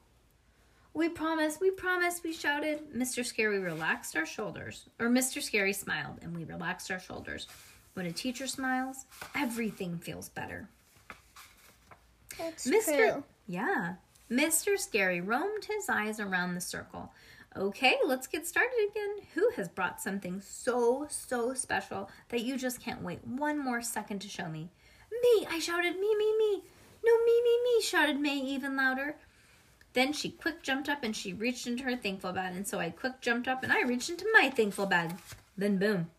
We 0.93 1.09
promise, 1.09 1.59
we 1.59 1.71
promise, 1.71 2.21
we 2.23 2.33
shouted. 2.33 2.93
Mr. 2.95 3.25
Scary 3.25 3.59
relaxed 3.59 4.15
our 4.15 4.25
shoulders. 4.25 4.89
Or 4.99 5.07
Mr. 5.07 5.41
Scary 5.41 5.73
smiled 5.73 6.19
and 6.21 6.35
we 6.35 6.43
relaxed 6.43 6.91
our 6.91 6.99
shoulders. 6.99 7.47
When 7.93 8.05
a 8.05 8.11
teacher 8.11 8.47
smiles, 8.47 9.05
everything 9.35 9.97
feels 9.97 10.29
better. 10.29 10.67
That's 12.37 12.67
Mr. 12.67 12.97
true. 12.97 13.23
Yeah. 13.47 13.95
Mr. 14.31 14.79
Scary 14.79 15.21
roamed 15.21 15.65
his 15.65 15.89
eyes 15.89 16.19
around 16.19 16.55
the 16.55 16.61
circle. 16.61 17.11
Okay, 17.55 17.97
let's 18.05 18.27
get 18.27 18.47
started 18.47 18.89
again. 18.89 19.27
Who 19.35 19.51
has 19.55 19.69
brought 19.69 20.01
something 20.01 20.41
so, 20.41 21.05
so 21.09 21.53
special 21.53 22.09
that 22.29 22.41
you 22.41 22.57
just 22.57 22.81
can't 22.81 23.03
wait 23.03 23.25
one 23.25 23.63
more 23.63 23.81
second 23.81 24.19
to 24.19 24.27
show 24.27 24.47
me? 24.47 24.69
Me, 25.11 25.45
I 25.49 25.59
shouted, 25.59 25.99
me, 25.99 26.15
me, 26.15 26.37
me. 26.37 26.63
No, 27.05 27.13
me, 27.23 27.41
me, 27.43 27.57
me, 27.63 27.81
shouted 27.81 28.19
May 28.19 28.37
even 28.37 28.75
louder. 28.75 29.17
Then 29.93 30.13
she 30.13 30.31
quick 30.31 30.63
jumped 30.63 30.89
up 30.89 31.03
and 31.03 31.15
she 31.15 31.33
reached 31.33 31.67
into 31.67 31.83
her 31.83 31.95
thankful 31.95 32.33
bag, 32.33 32.55
and 32.55 32.67
so 32.67 32.79
I 32.79 32.89
quick 32.89 33.21
jumped 33.21 33.47
up 33.47 33.61
and 33.61 33.71
I 33.71 33.83
reached 33.83 34.09
into 34.09 34.25
my 34.33 34.49
thankful 34.49 34.87
bag. 34.87 35.13
Then 35.55 35.77
boom. 35.77 36.09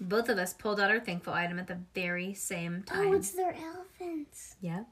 Both 0.00 0.30
of 0.30 0.38
us 0.38 0.54
pulled 0.54 0.80
out 0.80 0.90
our 0.90 1.00
thankful 1.00 1.34
item 1.34 1.58
at 1.58 1.66
the 1.66 1.80
very 1.94 2.32
same 2.32 2.84
oh, 2.90 2.94
time. 2.94 3.08
Oh, 3.08 3.12
it's 3.12 3.32
their 3.32 3.54
elephants. 3.54 4.56
Yep. 4.62 4.86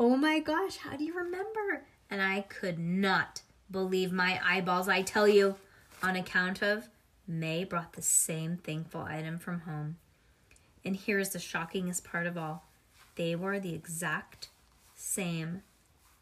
Oh 0.00 0.16
my 0.16 0.40
gosh, 0.40 0.78
how 0.78 0.96
do 0.96 1.04
you 1.04 1.14
remember? 1.14 1.84
And 2.10 2.22
I 2.22 2.42
could 2.48 2.78
not 2.78 3.42
believe 3.74 4.12
my 4.12 4.40
eyeballs, 4.44 4.88
I 4.88 5.02
tell 5.02 5.26
you, 5.26 5.56
on 6.00 6.14
account 6.14 6.62
of 6.62 6.88
May 7.26 7.64
brought 7.64 7.94
the 7.94 8.02
same 8.02 8.56
thankful 8.56 9.02
item 9.02 9.40
from 9.40 9.62
home. 9.62 9.96
And 10.84 10.94
here's 10.94 11.30
the 11.30 11.40
shockingest 11.40 12.04
part 12.04 12.28
of 12.28 12.38
all 12.38 12.64
they 13.16 13.34
were 13.34 13.58
the 13.58 13.74
exact 13.74 14.48
same 14.94 15.62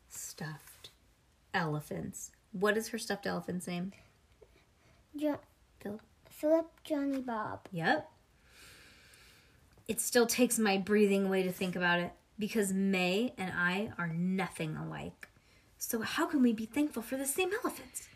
stuffed 0.09 0.88
elephants. 1.52 2.30
What 2.52 2.78
is 2.78 2.88
her 2.88 2.99
stuffed 2.99 3.26
elephant's 3.26 3.66
name? 3.66 3.92
Jo- 5.14 5.40
Phil? 5.80 6.00
Philip 6.30 6.71
Johnny 6.85 7.21
Bob. 7.21 7.61
Yep. 7.71 8.11
It 9.88 10.00
still 10.00 10.26
takes 10.26 10.59
my 10.59 10.78
breathing 10.78 11.26
away 11.26 11.42
to 11.42 11.52
think 11.52 11.76
about 11.76 12.00
it 12.00 12.12
because 12.38 12.73
May 12.73 13.35
and 13.37 13.52
I 13.54 13.92
are 13.99 14.09
nothing 14.09 14.75
alike. 14.76 15.28
So, 15.85 16.01
how 16.01 16.27
can 16.27 16.43
we 16.43 16.53
be 16.53 16.65
thankful 16.65 17.03
for 17.03 17.17
the 17.17 17.27
same 17.27 17.51
elephants? 17.53 18.09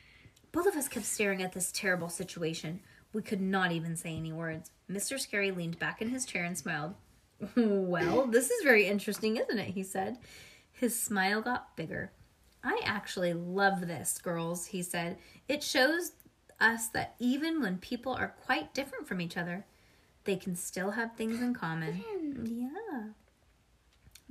Both 0.52 0.66
of 0.66 0.76
us 0.76 0.86
kept 0.86 1.04
staring 1.04 1.42
at 1.42 1.52
this 1.52 1.72
terrible 1.72 2.08
situation. 2.08 2.78
We 3.12 3.22
could 3.22 3.40
not 3.40 3.72
even 3.72 3.96
say 3.96 4.16
any 4.16 4.32
words. 4.32 4.70
Mr. 4.88 5.18
Scary 5.18 5.50
leaned 5.50 5.80
back 5.80 6.00
in 6.00 6.10
his 6.10 6.24
chair 6.24 6.44
and 6.44 6.56
smiled. 6.56 6.94
Well, 7.56 8.28
this 8.28 8.52
is 8.52 8.62
very 8.62 8.86
interesting, 8.86 9.36
isn't 9.36 9.58
it? 9.58 9.70
He 9.70 9.82
said. 9.82 10.18
His 10.70 10.98
smile 10.98 11.42
got 11.42 11.76
bigger. 11.76 12.12
I 12.62 12.80
actually 12.84 13.34
love 13.34 13.88
this, 13.88 14.16
girls, 14.18 14.66
he 14.66 14.80
said. 14.80 15.18
It 15.48 15.64
shows 15.64 16.12
us 16.60 16.86
that 16.90 17.16
even 17.18 17.60
when 17.60 17.78
people 17.78 18.12
are 18.12 18.36
quite 18.44 18.74
different 18.74 19.08
from 19.08 19.20
each 19.20 19.36
other, 19.36 19.66
they 20.22 20.36
can 20.36 20.54
still 20.54 20.92
have 20.92 21.16
things 21.16 21.42
in 21.42 21.52
common. 21.52 22.00
Yeah. 22.44 23.08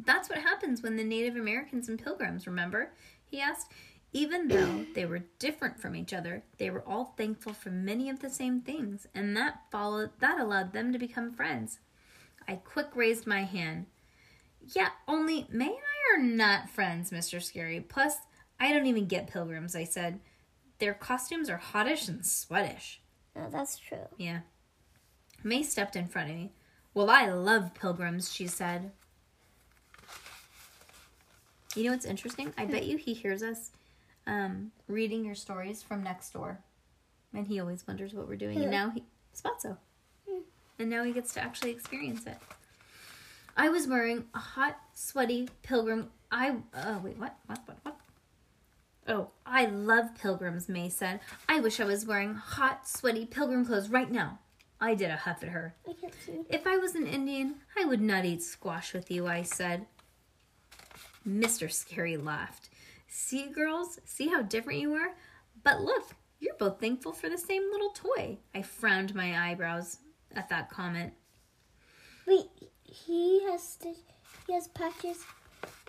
That's 0.03 0.29
what 0.29 0.39
happens 0.39 0.81
when 0.81 0.97
the 0.97 1.03
Native 1.03 1.35
Americans 1.35 1.87
and 1.87 2.01
Pilgrims, 2.01 2.47
remember? 2.47 2.91
He 3.35 3.41
asked. 3.41 3.69
Even 4.13 4.47
though 4.47 4.85
they 4.93 5.05
were 5.05 5.25
different 5.39 5.77
from 5.77 5.93
each 5.93 6.13
other, 6.13 6.43
they 6.57 6.69
were 6.69 6.87
all 6.87 7.15
thankful 7.17 7.51
for 7.51 7.69
many 7.69 8.09
of 8.09 8.21
the 8.21 8.29
same 8.29 8.61
things, 8.61 9.07
and 9.13 9.35
that 9.35 9.63
followed 9.69 10.11
that 10.19 10.39
allowed 10.39 10.71
them 10.71 10.93
to 10.93 10.97
become 10.97 11.33
friends. 11.33 11.79
I 12.47 12.55
quick 12.55 12.95
raised 12.95 13.27
my 13.27 13.43
hand. 13.43 13.87
Yeah, 14.73 14.87
only 15.05 15.47
May 15.49 15.65
and 15.65 15.75
I 15.75 16.17
are 16.17 16.23
not 16.23 16.69
friends, 16.69 17.11
Mr. 17.11 17.43
Scary. 17.43 17.81
Plus, 17.81 18.15
I 18.57 18.71
don't 18.71 18.85
even 18.85 19.05
get 19.05 19.27
pilgrims, 19.27 19.75
I 19.75 19.83
said. 19.83 20.21
Their 20.79 20.93
costumes 20.93 21.49
are 21.49 21.59
hottish 21.73 22.07
and 22.07 22.21
sweatish. 22.21 22.99
No, 23.35 23.49
that's 23.49 23.77
true. 23.77 24.07
Yeah. 24.17 24.39
May 25.43 25.61
stepped 25.61 25.97
in 25.97 26.07
front 26.07 26.29
of 26.29 26.37
me. 26.37 26.53
Well, 26.93 27.09
I 27.09 27.27
love 27.27 27.73
pilgrims, 27.73 28.31
she 28.33 28.47
said. 28.47 28.93
You 31.75 31.83
know 31.83 31.91
what's 31.91 32.05
interesting? 32.05 32.53
I 32.57 32.65
bet 32.65 32.83
hmm. 32.83 32.91
you 32.91 32.97
he 32.97 33.13
hears 33.13 33.43
us 33.43 33.71
um, 34.27 34.71
reading 34.87 35.25
your 35.25 35.35
stories 35.35 35.83
from 35.83 36.03
next 36.03 36.31
door. 36.31 36.59
And 37.33 37.47
he 37.47 37.59
always 37.59 37.85
wonders 37.85 38.13
what 38.13 38.27
we're 38.27 38.37
doing. 38.37 38.57
And 38.57 38.65
hmm. 38.65 38.71
now 38.71 38.89
he. 38.91 39.03
spots 39.33 39.65
Spotso. 39.65 39.77
Hmm. 40.29 40.41
and 40.79 40.89
now 40.89 41.03
he 41.03 41.11
gets 41.11 41.33
to 41.33 41.41
actually 41.41 41.71
experience 41.71 42.25
it. 42.25 42.37
I 43.57 43.69
was 43.69 43.87
wearing 43.87 44.25
a 44.33 44.39
hot, 44.39 44.77
sweaty 44.93 45.49
pilgrim. 45.63 46.09
I 46.31 46.55
oh 46.75 47.01
wait, 47.03 47.17
what? 47.17 47.37
What? 47.45 47.59
What? 47.65 47.77
What? 47.83 47.97
Oh, 49.07 49.29
I 49.45 49.67
love 49.67 50.15
pilgrims, 50.19 50.67
May 50.67 50.89
said. 50.89 51.19
I 51.47 51.59
wish 51.59 51.79
I 51.79 51.85
was 51.85 52.05
wearing 52.05 52.33
hot, 52.33 52.87
sweaty 52.87 53.25
pilgrim 53.25 53.65
clothes 53.65 53.89
right 53.89 54.09
now. 54.09 54.39
I 54.81 54.95
did 54.95 55.11
a 55.11 55.15
huff 55.15 55.43
at 55.43 55.49
her. 55.49 55.75
I 55.87 55.93
can't 55.93 56.13
see. 56.25 56.41
If 56.49 56.65
I 56.65 56.77
was 56.77 56.95
an 56.95 57.07
Indian, 57.07 57.55
I 57.77 57.85
would 57.85 58.01
not 58.01 58.25
eat 58.25 58.41
squash 58.41 58.93
with 58.93 59.11
you, 59.11 59.27
I 59.27 59.43
said. 59.43 59.85
Mr. 61.27 61.71
Scary 61.71 62.17
laughed. 62.17 62.69
See, 63.07 63.47
girls, 63.47 63.99
see 64.05 64.27
how 64.27 64.41
different 64.41 64.79
you 64.79 64.93
are? 64.93 65.15
But 65.63 65.81
look, 65.81 66.15
you're 66.39 66.55
both 66.55 66.79
thankful 66.79 67.11
for 67.13 67.29
the 67.29 67.37
same 67.37 67.63
little 67.71 67.89
toy. 67.91 68.37
I 68.53 68.61
frowned 68.61 69.15
my 69.15 69.49
eyebrows 69.49 69.97
at 70.35 70.49
that 70.49 70.69
comment. 70.69 71.13
Wait, 72.27 72.49
he 72.83 73.43
has 73.45 73.77
he 74.47 74.53
has 74.53 74.67
patches. 74.69 75.23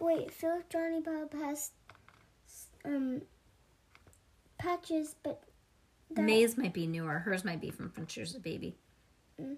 Wait, 0.01 0.31
Philip 0.31 0.69
Johnny 0.71 1.01
Bob 1.01 1.33
has 1.35 1.73
um 2.85 3.23
patches, 4.59 5.17
but 5.23 5.43
that- 6.11 6.23
May's 6.23 6.57
might 6.57 6.73
be 6.73 6.87
newer. 6.87 7.19
Hers 7.19 7.45
might 7.45 7.61
be 7.61 7.71
from 7.71 7.93
a 7.97 8.39
Baby. 8.39 8.77
Mm. 9.41 9.57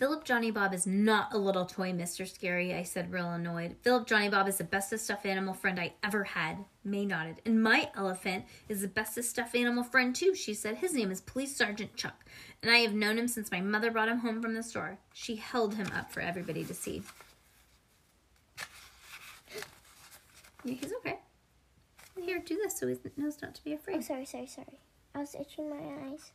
Philip 0.00 0.24
Johnny 0.24 0.50
Bob 0.50 0.72
is 0.72 0.86
not 0.86 1.34
a 1.34 1.36
little 1.36 1.66
toy, 1.66 1.92
Mr. 1.92 2.26
Scary, 2.26 2.72
I 2.72 2.84
said, 2.84 3.12
real 3.12 3.28
annoyed. 3.32 3.76
Philip 3.82 4.06
Johnny 4.06 4.30
Bob 4.30 4.48
is 4.48 4.56
the 4.56 4.64
bestest 4.64 5.04
stuffed 5.04 5.26
animal 5.26 5.52
friend 5.52 5.78
I 5.78 5.92
ever 6.02 6.24
had. 6.24 6.64
May 6.82 7.04
nodded. 7.04 7.42
And 7.44 7.62
my 7.62 7.90
elephant 7.94 8.46
is 8.66 8.80
the 8.80 8.88
bestest 8.88 9.28
stuffed 9.28 9.54
animal 9.54 9.84
friend, 9.84 10.16
too, 10.16 10.34
she 10.34 10.54
said. 10.54 10.78
His 10.78 10.94
name 10.94 11.10
is 11.10 11.20
Police 11.20 11.54
Sergeant 11.54 11.96
Chuck, 11.96 12.24
and 12.62 12.72
I 12.72 12.78
have 12.78 12.94
known 12.94 13.18
him 13.18 13.28
since 13.28 13.50
my 13.50 13.60
mother 13.60 13.90
brought 13.90 14.08
him 14.08 14.20
home 14.20 14.40
from 14.40 14.54
the 14.54 14.62
store. 14.62 14.96
She 15.12 15.36
held 15.36 15.74
him 15.74 15.88
up 15.94 16.10
for 16.10 16.20
everybody 16.20 16.64
to 16.64 16.72
see. 16.72 17.02
Yeah, 20.64 20.76
he's 20.80 20.94
okay. 21.00 21.18
Here, 22.18 22.38
do 22.38 22.56
this 22.56 22.78
so 22.78 22.88
he 22.88 22.96
knows 23.18 23.42
not 23.42 23.54
to 23.54 23.62
be 23.62 23.74
afraid. 23.74 23.98
Oh, 23.98 24.00
sorry, 24.00 24.24
sorry, 24.24 24.46
sorry. 24.46 24.78
I 25.14 25.18
was 25.18 25.34
itching 25.34 25.68
my 25.68 26.10
eyes. 26.10 26.32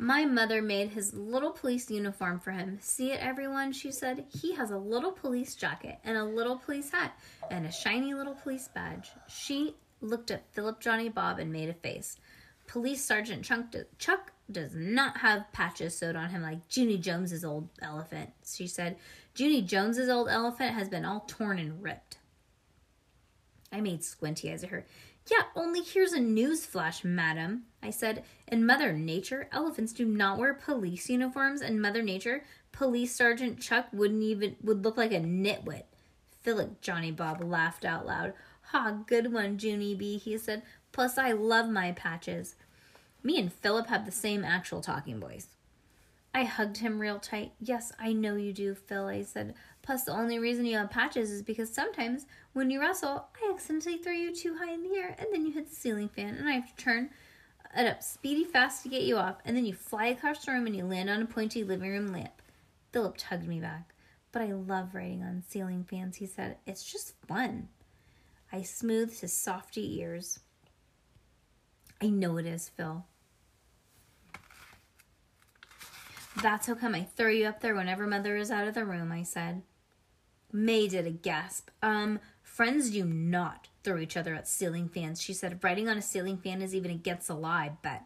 My 0.00 0.24
mother 0.24 0.62
made 0.62 0.90
his 0.90 1.12
little 1.12 1.50
police 1.50 1.90
uniform 1.90 2.38
for 2.38 2.52
him. 2.52 2.78
See 2.80 3.10
it, 3.10 3.20
everyone? 3.20 3.72
She 3.72 3.90
said. 3.90 4.26
He 4.28 4.54
has 4.54 4.70
a 4.70 4.78
little 4.78 5.10
police 5.10 5.56
jacket 5.56 5.98
and 6.04 6.16
a 6.16 6.24
little 6.24 6.56
police 6.56 6.92
hat 6.92 7.18
and 7.50 7.66
a 7.66 7.72
shiny 7.72 8.14
little 8.14 8.34
police 8.34 8.68
badge. 8.68 9.10
She 9.28 9.74
looked 10.00 10.30
at 10.30 10.52
Philip 10.52 10.78
Johnny 10.78 11.08
Bob 11.08 11.40
and 11.40 11.52
made 11.52 11.68
a 11.68 11.74
face. 11.74 12.16
Police 12.68 13.04
Sergeant 13.04 13.44
Chuck, 13.44 13.72
do- 13.72 13.86
Chuck 13.98 14.30
does 14.48 14.72
not 14.72 15.16
have 15.18 15.50
patches 15.52 15.96
sewed 15.96 16.14
on 16.14 16.30
him 16.30 16.42
like 16.42 16.60
Junie 16.70 16.98
Jones's 16.98 17.44
old 17.44 17.68
elephant, 17.82 18.30
she 18.46 18.68
said. 18.68 18.98
Junie 19.34 19.62
Jones's 19.62 20.08
old 20.08 20.28
elephant 20.28 20.74
has 20.74 20.88
been 20.88 21.04
all 21.04 21.24
torn 21.26 21.58
and 21.58 21.82
ripped. 21.82 22.18
I 23.72 23.80
made 23.80 24.04
squinty 24.04 24.52
eyes 24.52 24.62
at 24.62 24.70
her. 24.70 24.86
Yeah, 25.30 25.44
only 25.54 25.82
here's 25.82 26.12
a 26.12 26.20
news 26.20 26.64
flash, 26.64 27.04
madam. 27.04 27.64
I 27.82 27.90
said, 27.90 28.24
in 28.46 28.64
Mother 28.64 28.92
Nature, 28.92 29.48
elephants 29.52 29.92
do 29.92 30.06
not 30.06 30.38
wear 30.38 30.54
police 30.54 31.10
uniforms. 31.10 31.60
In 31.60 31.80
Mother 31.80 32.02
Nature, 32.02 32.44
Police 32.72 33.14
Sergeant 33.14 33.60
Chuck 33.60 33.88
wouldn't 33.92 34.22
even 34.22 34.56
would 34.62 34.84
look 34.84 34.96
like 34.96 35.12
a 35.12 35.20
nitwit. 35.20 35.82
Philip 36.42 36.80
Johnny 36.80 37.10
Bob 37.10 37.42
laughed 37.42 37.84
out 37.84 38.06
loud. 38.06 38.32
Ha, 38.70 38.98
good 39.06 39.32
one, 39.32 39.58
Junie 39.58 39.94
B, 39.94 40.16
he 40.16 40.38
said. 40.38 40.62
Plus 40.92 41.18
I 41.18 41.32
love 41.32 41.68
my 41.68 41.92
patches. 41.92 42.54
Me 43.22 43.38
and 43.38 43.52
Philip 43.52 43.88
have 43.88 44.06
the 44.06 44.12
same 44.12 44.44
actual 44.44 44.80
talking 44.80 45.20
voice. 45.20 45.48
I 46.34 46.44
hugged 46.44 46.78
him 46.78 47.00
real 47.00 47.18
tight. 47.18 47.52
Yes, 47.58 47.92
I 47.98 48.12
know 48.12 48.36
you 48.36 48.52
do, 48.52 48.74
Phil, 48.74 49.06
I 49.06 49.22
said. 49.22 49.54
Plus, 49.82 50.04
the 50.04 50.12
only 50.12 50.38
reason 50.38 50.66
you 50.66 50.76
have 50.76 50.90
patches 50.90 51.30
is 51.30 51.42
because 51.42 51.72
sometimes 51.72 52.26
when 52.58 52.70
you 52.72 52.80
wrestle, 52.80 53.28
I 53.40 53.52
accidentally 53.54 53.98
throw 53.98 54.12
you 54.12 54.34
too 54.34 54.56
high 54.58 54.72
in 54.72 54.82
the 54.82 54.96
air 54.96 55.14
and 55.16 55.28
then 55.32 55.46
you 55.46 55.52
hit 55.52 55.70
the 55.70 55.76
ceiling 55.76 56.08
fan 56.08 56.34
and 56.34 56.48
I 56.48 56.54
have 56.54 56.76
to 56.76 56.82
turn 56.82 57.10
it 57.76 57.86
up 57.86 58.02
speedy 58.02 58.42
fast 58.42 58.82
to 58.82 58.88
get 58.88 59.02
you 59.02 59.16
off 59.16 59.36
and 59.44 59.56
then 59.56 59.64
you 59.64 59.74
fly 59.74 60.06
across 60.06 60.44
the 60.44 60.50
room 60.50 60.66
and 60.66 60.74
you 60.74 60.84
land 60.84 61.08
on 61.08 61.22
a 61.22 61.26
pointy 61.26 61.62
living 61.62 61.88
room 61.88 62.08
lamp. 62.08 62.42
Philip 62.90 63.14
tugged 63.16 63.46
me 63.46 63.60
back. 63.60 63.94
But 64.32 64.42
I 64.42 64.52
love 64.52 64.94
riding 64.94 65.22
on 65.22 65.44
ceiling 65.46 65.86
fans, 65.88 66.16
he 66.16 66.26
said. 66.26 66.56
It's 66.66 66.84
just 66.84 67.14
fun. 67.26 67.68
I 68.52 68.62
smoothed 68.62 69.20
his 69.20 69.32
softy 69.32 70.00
ears. 70.00 70.40
I 72.02 72.08
know 72.08 72.38
it 72.38 72.46
is, 72.46 72.68
Phil. 72.68 73.04
That's 76.42 76.66
how 76.66 76.74
come 76.74 76.94
I 76.94 77.04
throw 77.04 77.30
you 77.30 77.46
up 77.46 77.60
there 77.60 77.74
whenever 77.74 78.06
mother 78.06 78.36
is 78.36 78.50
out 78.50 78.66
of 78.66 78.74
the 78.74 78.84
room, 78.84 79.12
I 79.12 79.22
said. 79.22 79.62
May 80.52 80.88
did 80.88 81.06
a 81.06 81.10
gasp. 81.10 81.70
Um, 81.82 82.20
friends 82.48 82.90
do 82.90 83.04
not 83.04 83.68
throw 83.84 83.98
each 83.98 84.16
other 84.16 84.34
at 84.34 84.48
ceiling 84.48 84.88
fans, 84.88 85.22
she 85.22 85.32
said. 85.32 85.62
writing 85.62 85.88
on 85.88 85.96
a 85.96 86.02
ceiling 86.02 86.38
fan 86.38 86.60
is 86.60 86.74
even 86.74 86.90
against 86.90 87.28
the 87.28 87.34
law, 87.34 87.50
I 87.50 87.72
bet. 87.82 88.04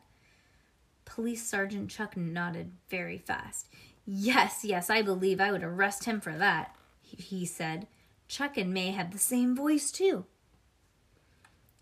Police 1.04 1.46
Sergeant 1.46 1.90
Chuck 1.90 2.16
nodded 2.16 2.72
very 2.90 3.18
fast. 3.18 3.68
Yes, 4.06 4.64
yes, 4.64 4.90
I 4.90 5.02
believe 5.02 5.40
I 5.40 5.52
would 5.52 5.62
arrest 5.62 6.04
him 6.04 6.20
for 6.20 6.36
that, 6.36 6.76
he, 7.00 7.46
said. 7.46 7.86
Chuck 8.28 8.56
and 8.56 8.74
May 8.74 8.90
have 8.90 9.12
the 9.12 9.18
same 9.18 9.54
voice, 9.54 9.90
too. 9.90 10.24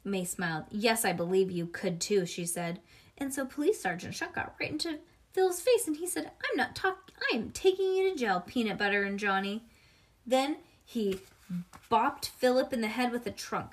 May 0.04 0.24
smiled. 0.24 0.64
Yes, 0.70 1.04
I 1.04 1.12
believe 1.12 1.50
you 1.50 1.66
could 1.66 2.00
too, 2.00 2.24
she 2.26 2.46
said. 2.46 2.80
And 3.18 3.32
so 3.34 3.44
Police 3.44 3.80
Sergeant 3.80 4.14
Chuck 4.14 4.34
got 4.34 4.54
right 4.60 4.70
into 4.70 4.98
Phil's 5.32 5.60
face 5.60 5.86
and 5.86 5.96
he 5.96 6.06
said, 6.06 6.30
I'm 6.42 6.56
not 6.56 6.74
talking, 6.74 7.14
I 7.32 7.36
am 7.36 7.50
taking 7.50 7.92
you 7.94 8.10
to 8.10 8.16
jail, 8.16 8.42
Peanut 8.46 8.78
Butter 8.78 9.02
and 9.02 9.18
Johnny. 9.18 9.64
Then 10.26 10.56
he 10.84 11.20
bopped 11.90 12.28
Philip 12.28 12.72
in 12.72 12.80
the 12.80 12.88
head 12.88 13.12
with 13.12 13.26
a 13.26 13.30
trunk. 13.30 13.72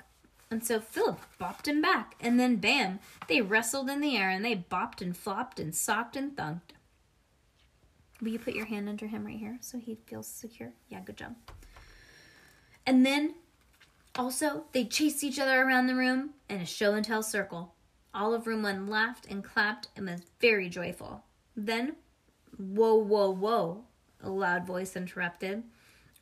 And 0.50 0.64
so 0.64 0.80
Philip 0.80 1.20
bopped 1.40 1.68
him 1.68 1.82
back. 1.82 2.14
And 2.20 2.40
then 2.40 2.56
bam, 2.56 3.00
they 3.28 3.40
wrestled 3.40 3.90
in 3.90 4.00
the 4.00 4.16
air 4.16 4.30
and 4.30 4.44
they 4.44 4.56
bopped 4.56 5.02
and 5.02 5.16
flopped 5.16 5.60
and 5.60 5.74
socked 5.74 6.16
and 6.16 6.34
thunked. 6.36 6.72
Will 8.20 8.28
you 8.28 8.38
put 8.38 8.54
your 8.54 8.66
hand 8.66 8.88
under 8.88 9.06
him 9.06 9.24
right 9.24 9.38
here 9.38 9.58
so 9.60 9.78
he 9.78 9.98
feels 10.06 10.26
secure? 10.26 10.72
Yeah, 10.88 11.00
good 11.00 11.16
job. 11.16 11.36
And 12.86 13.04
then 13.04 13.34
also, 14.16 14.64
they 14.72 14.84
chased 14.84 15.22
each 15.22 15.38
other 15.38 15.62
around 15.62 15.86
the 15.86 15.94
room 15.94 16.30
in 16.48 16.60
a 16.60 16.66
show 16.66 16.94
and 16.94 17.04
tell 17.04 17.22
circle. 17.22 17.74
All 18.12 18.34
of 18.34 18.46
room 18.46 18.62
one 18.62 18.88
laughed 18.88 19.26
and 19.30 19.44
clapped 19.44 19.88
and 19.94 20.06
was 20.06 20.22
very 20.40 20.68
joyful. 20.68 21.22
Then, 21.54 21.94
whoa, 22.56 22.96
whoa, 22.96 23.30
whoa, 23.30 23.84
a 24.22 24.30
loud 24.30 24.66
voice 24.66 24.96
interrupted. 24.96 25.62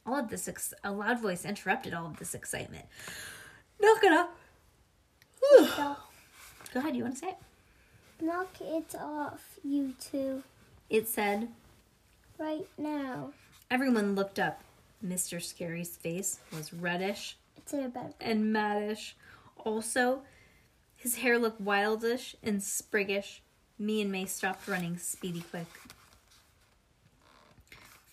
All 0.07 0.19
of 0.21 0.29
this, 0.29 0.47
ex- 0.49 0.73
a 0.85 0.93
loud 0.93 1.21
voice 1.21 1.45
interrupted 1.45 1.93
all 1.93 2.07
of 2.07 2.19
this 2.19 2.35
excitement. 2.35 2.85
Knock 3.81 3.99
it. 4.03 4.27
So, 5.77 5.97
Go 6.75 6.81
ahead, 6.81 6.97
you 6.97 7.03
want 7.03 7.15
to 7.15 7.21
say 7.21 7.29
it? 7.29 7.37
knock 8.21 8.49
it 8.61 8.95
off, 8.99 9.59
you 9.63 9.95
two, 10.01 10.43
It 10.89 11.07
said, 11.09 11.49
right 12.39 12.67
now. 12.79 13.33
everyone 13.71 14.15
looked 14.15 14.39
up. 14.39 14.61
Mr. 15.05 15.43
Scary's 15.43 15.97
face 15.97 16.39
was 16.53 16.73
reddish 16.73 17.37
It's 17.57 17.73
in 17.75 17.85
a 17.85 17.89
bed. 17.89 18.15
and 18.21 18.55
maddish. 18.55 19.13
Also, 19.65 20.23
his 20.97 21.17
hair 21.17 21.39
looked 21.39 21.63
wildish 21.63 22.35
and 22.43 22.61
spriggish. 22.61 23.41
Me 23.79 24.01
and 24.01 24.11
May 24.11 24.25
stopped 24.25 24.67
running 24.67 24.97
speedy 24.97 25.43
quick. 25.51 25.67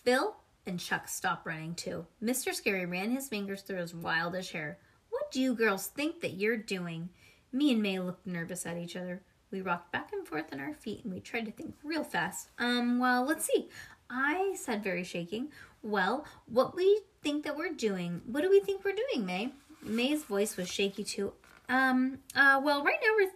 Phil 0.04 0.36
and 0.66 0.80
Chuck 0.80 1.08
stopped 1.08 1.46
running 1.46 1.74
too. 1.74 2.06
Mr. 2.22 2.52
Scary 2.52 2.86
ran 2.86 3.10
his 3.10 3.28
fingers 3.28 3.62
through 3.62 3.78
his 3.78 3.92
wildish 3.92 4.52
hair. 4.52 4.78
What 5.10 5.30
do 5.30 5.40
you 5.40 5.54
girls 5.54 5.86
think 5.88 6.20
that 6.20 6.34
you're 6.34 6.56
doing? 6.56 7.08
Me 7.52 7.72
and 7.72 7.82
May 7.82 7.98
looked 8.00 8.26
nervous 8.26 8.66
at 8.66 8.76
each 8.76 8.96
other. 8.96 9.22
We 9.50 9.60
rocked 9.60 9.92
back 9.92 10.12
and 10.12 10.26
forth 10.26 10.52
on 10.52 10.60
our 10.60 10.74
feet 10.74 11.04
and 11.04 11.12
we 11.12 11.20
tried 11.20 11.46
to 11.46 11.52
think 11.52 11.74
real 11.84 12.04
fast. 12.04 12.48
Um, 12.58 12.98
well, 12.98 13.24
let's 13.24 13.44
see. 13.44 13.68
I 14.10 14.54
said 14.56 14.82
very 14.82 15.04
shaking. 15.04 15.48
Well, 15.82 16.24
what 16.46 16.74
we 16.74 17.00
think 17.22 17.44
that 17.44 17.56
we're 17.56 17.72
doing. 17.72 18.22
What 18.26 18.42
do 18.42 18.50
we 18.50 18.60
think 18.60 18.84
we're 18.84 18.96
doing, 19.12 19.24
May? 19.24 19.52
May's 19.82 20.24
voice 20.24 20.56
was 20.56 20.68
shaky 20.68 21.04
too. 21.04 21.32
Um, 21.68 22.18
uh, 22.34 22.60
well, 22.62 22.82
right 22.82 22.98
now 23.02 23.10
we're 23.16 23.30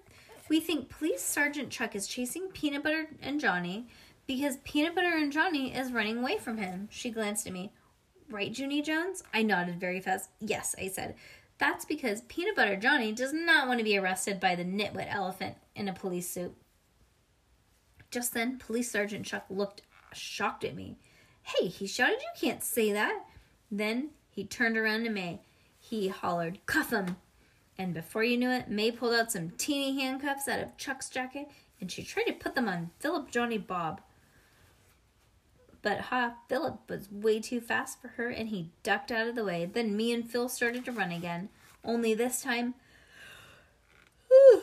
we 0.49 0.61
think 0.61 0.89
Police 0.89 1.23
Sergeant 1.23 1.71
Chuck 1.71 1.95
is 1.95 2.07
chasing 2.07 2.49
Peanut 2.49 2.83
Butter 2.83 3.09
and 3.21 3.39
Johnny 3.39 3.87
because 4.29 4.59
Peanut 4.59 4.95
Butter 4.95 5.17
and 5.17 5.33
Johnny 5.33 5.75
is 5.75 5.91
running 5.91 6.19
away 6.19 6.39
from 6.39 6.59
him. 6.59 6.87
She 6.93 7.11
glanced 7.11 7.47
at 7.47 7.53
me. 7.53 7.73
Right, 8.31 8.57
Junie 8.57 8.83
Jones? 8.83 9.25
I 9.33 9.43
nodded 9.43 9.81
very 9.81 10.01
fast. 10.01 10.29
Yes, 10.39 10.77
I 10.79 10.89
said. 10.89 11.17
That's 11.57 11.87
because 11.87 12.21
Peanut 12.29 12.55
Butter 12.55 12.77
Johnny 12.77 13.11
does 13.11 13.33
not 13.33 13.67
want 13.67 13.79
to 13.79 13.85
be 13.85 13.97
arrested 13.97 14.39
by 14.39 14.55
the 14.55 14.65
nitwit 14.65 15.13
elephant 15.13 15.57
in 15.75 15.89
a 15.89 15.95
police 15.95 16.29
suit. 16.29 16.55
Just 18.11 18.35
then, 18.35 18.59
Police 18.59 18.91
Sergeant 18.91 19.25
Chuck 19.25 19.47
looked 19.49 19.83
shocked 20.13 20.63
at 20.63 20.77
me. 20.77 20.99
Hey, 21.43 21.69
he 21.69 21.87
shouted, 21.87 22.21
you 22.21 22.29
can't 22.39 22.63
say 22.63 22.93
that. 22.93 23.25
Then 23.71 24.11
he 24.31 24.45
turned 24.45 24.77
around 24.77 25.05
to 25.05 25.11
May. 25.11 25.41
He 25.81 26.09
hollered, 26.09 26.61
Cuff 26.67 26.91
him! 26.91 27.17
And 27.79 27.95
before 27.95 28.25
you 28.25 28.37
knew 28.37 28.51
it, 28.51 28.69
May 28.69 28.91
pulled 28.91 29.15
out 29.15 29.33
some 29.33 29.51
teeny 29.51 29.99
handcuffs 30.01 30.49
out 30.49 30.61
of 30.61 30.77
Chuck's 30.77 31.09
jacket 31.09 31.49
and 31.81 31.91
she 31.91 32.03
tried 32.03 32.25
to 32.25 32.33
put 32.33 32.55
them 32.55 32.69
on 32.69 32.91
Philip 32.99 33.31
Johnny 33.31 33.59
Bob. 33.59 34.01
But 35.89 36.01
ha, 36.01 36.35
Philip 36.51 36.81
was 36.91 37.11
way 37.11 37.41
too 37.41 37.63
fast 37.63 37.99
for 37.99 38.09
her 38.09 38.29
and 38.29 38.51
he 38.51 38.73
ducked 38.83 39.11
out 39.11 39.27
of 39.27 39.35
the 39.35 39.43
way. 39.43 39.65
Then 39.65 39.97
me 39.97 40.13
and 40.13 40.31
Phil 40.31 40.51
started 40.51 40.85
to 40.85 40.93
run 40.93 41.11
again. 41.11 41.49
Only 41.83 42.13
this 42.13 42.43
time, 42.43 42.75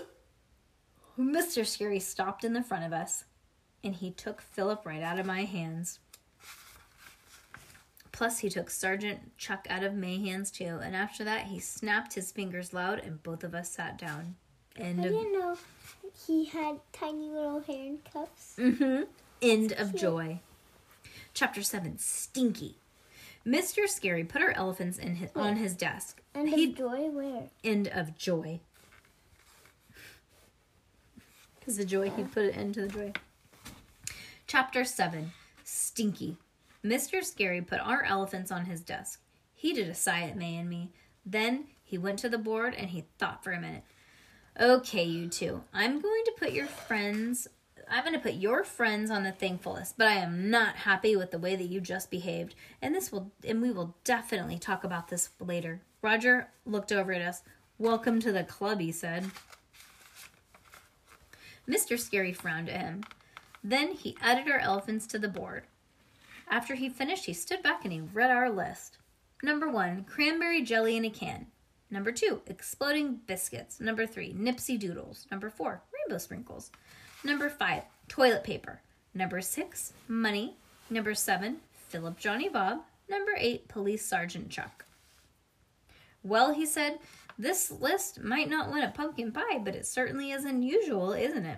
Mr. 1.20 1.66
Scary 1.66 2.00
stopped 2.00 2.44
in 2.44 2.54
the 2.54 2.62
front 2.62 2.86
of 2.86 2.94
us 2.94 3.24
and 3.84 3.96
he 3.96 4.12
took 4.12 4.40
Philip 4.40 4.86
right 4.86 5.02
out 5.02 5.18
of 5.18 5.26
my 5.26 5.46
hands. 5.46 5.98
Plus, 8.12 8.38
he 8.38 8.50
took 8.50 8.70
Sergeant 8.70 9.36
Chuck 9.36 9.66
out 9.68 9.84
of 9.84 9.96
my 9.96 10.18
hands 10.18 10.52
too, 10.52 10.80
and 10.84 10.96
after 10.96 11.24
that, 11.24 11.48
he 11.48 11.60
snapped 11.60 12.14
his 12.14 12.32
fingers 12.32 12.72
loud, 12.72 13.00
and 13.00 13.22
both 13.24 13.44
of 13.44 13.54
us 13.54 13.72
sat 13.72 13.98
down. 13.98 14.36
End 14.78 15.02
I 15.02 15.08
of 15.08 15.12
didn't 15.12 15.34
know 15.34 15.58
he 16.26 16.46
had 16.46 16.80
tiny 16.94 17.30
little 17.30 17.62
handcuffs. 17.62 18.56
Mm-hmm. 18.58 19.04
End 19.42 19.74
of 19.74 19.94
joy. 19.96 20.40
Chapter 21.36 21.62
seven. 21.64 21.98
Stinky. 22.00 22.78
Mr. 23.46 23.88
Scary 23.88 24.24
put 24.24 24.42
our 24.42 24.52
elephants 24.52 24.98
in 24.98 25.18
his, 25.18 25.30
on 25.36 25.58
his 25.58 25.76
desk. 25.76 26.22
And 26.34 26.50
He- 26.50 26.68
his 26.68 26.76
joy 26.78 27.10
where? 27.10 27.50
End 27.64 27.88
of 27.90 28.18
joy. 28.18 28.62
Because 31.60 31.78
the 31.78 31.86
joy, 31.86 32.10
he 32.10 32.24
put 32.24 32.46
it 32.46 32.56
into 32.56 32.82
the 32.82 32.88
joy. 32.88 33.14
Chapter 34.48 34.84
7 34.86 35.34
Stinky. 35.64 36.38
Mr. 36.84 37.24
Scary 37.24 37.62
put 37.62 37.80
our 37.82 38.04
elephants 38.04 38.52
on 38.52 38.66
his 38.66 38.80
desk. 38.82 39.20
He 39.54 39.74
did 39.74 39.90
a 39.90 39.94
sigh 39.96 40.22
at 40.22 40.38
May 40.38 40.56
and 40.56 40.70
me. 40.70 40.92
Then 41.26 41.66
he 41.84 41.98
went 41.98 42.18
to 42.20 42.30
the 42.30 42.38
board 42.38 42.74
and 42.76 42.92
he 42.92 43.06
thought 43.18 43.44
for 43.44 43.52
a 43.52 43.60
minute. 43.60 43.84
Okay, 44.60 45.04
you 45.04 45.28
two, 45.28 45.64
I'm 45.74 46.00
going 46.00 46.24
to 46.26 46.34
put 46.38 46.52
your 46.54 46.68
friends. 46.68 47.48
I'm 47.90 48.04
going 48.04 48.14
to 48.14 48.20
put 48.20 48.34
your 48.34 48.64
friends 48.64 49.12
on 49.12 49.24
the 49.24 49.32
thankful 49.32 49.74
list, 49.74 49.96
but 49.98 50.08
I 50.08 50.16
am 50.16 50.50
not 50.50 50.76
happy 50.76 51.16
with 51.16 51.32
the 51.32 51.38
way 51.38 51.56
that 51.56 51.70
you 51.70 51.80
just 51.80 52.10
behaved. 52.10 52.56
And 52.82 52.96
this 52.96 53.12
will, 53.12 53.32
and 53.48 53.62
we 53.62 53.72
will 53.72 53.96
definitely 54.04 54.58
talk 54.58 54.84
about 54.84 55.08
this 55.08 55.30
later. 55.40 55.82
Roger 56.02 56.50
looked 56.66 56.92
over 56.92 57.14
at 57.14 57.22
us. 57.22 57.44
Welcome 57.78 58.20
to 58.22 58.32
the 58.32 58.44
club, 58.44 58.80
he 58.80 58.92
said. 58.92 59.30
Mr. 61.70 62.00
Scary 62.00 62.34
frowned 62.34 62.70
at 62.70 62.82
him. 62.82 63.04
Then 63.64 63.92
he 63.92 64.18
added 64.22 64.52
our 64.52 64.60
elephants 64.60 65.08
to 65.08 65.20
the 65.20 65.28
board. 65.28 65.64
After 66.50 66.76
he 66.76 66.90
finished, 66.90 67.26
he 67.26 67.34
stood 67.34 67.64
back 67.64 67.84
and 67.84 67.92
he 67.92 68.02
read 68.02 68.32
our 68.32 68.50
list. 68.50 68.98
Number 69.44 69.70
one, 69.70 70.06
cranberry 70.06 70.62
jelly 70.62 70.96
in 70.96 71.06
a 71.06 71.10
can. 71.10 71.48
Number 71.90 72.12
two, 72.12 72.42
exploding 72.48 73.22
biscuits. 73.28 73.80
Number 73.80 74.06
three, 74.06 74.34
Nipsey 74.34 74.80
doodles. 74.80 75.28
Number 75.30 75.50
four, 75.50 75.82
rainbow 75.94 76.18
sprinkles. 76.18 76.72
Number 77.26 77.50
five, 77.50 77.86
toilet 78.08 78.44
paper. 78.44 78.82
Number 79.16 79.42
six, 79.42 79.94
money. 80.08 80.58
Number 80.92 81.16
seven, 81.16 81.58
Philip 81.90 82.20
Johnny 82.20 82.50
Bob. 82.50 82.82
Number 83.10 83.32
eight, 83.36 83.68
Police 83.68 84.06
Sergeant 84.06 84.52
Chuck. 84.52 84.86
Well, 86.22 86.54
he 86.54 86.68
said, 86.68 87.00
this 87.40 87.72
list 87.72 88.22
might 88.24 88.48
not 88.48 88.72
win 88.72 88.84
a 88.84 88.92
pumpkin 88.92 89.32
pie, 89.32 89.58
but 89.58 89.74
it 89.74 89.88
certainly 89.88 90.30
is 90.30 90.46
unusual, 90.46 91.14
isn't 91.14 91.48
it? 91.48 91.58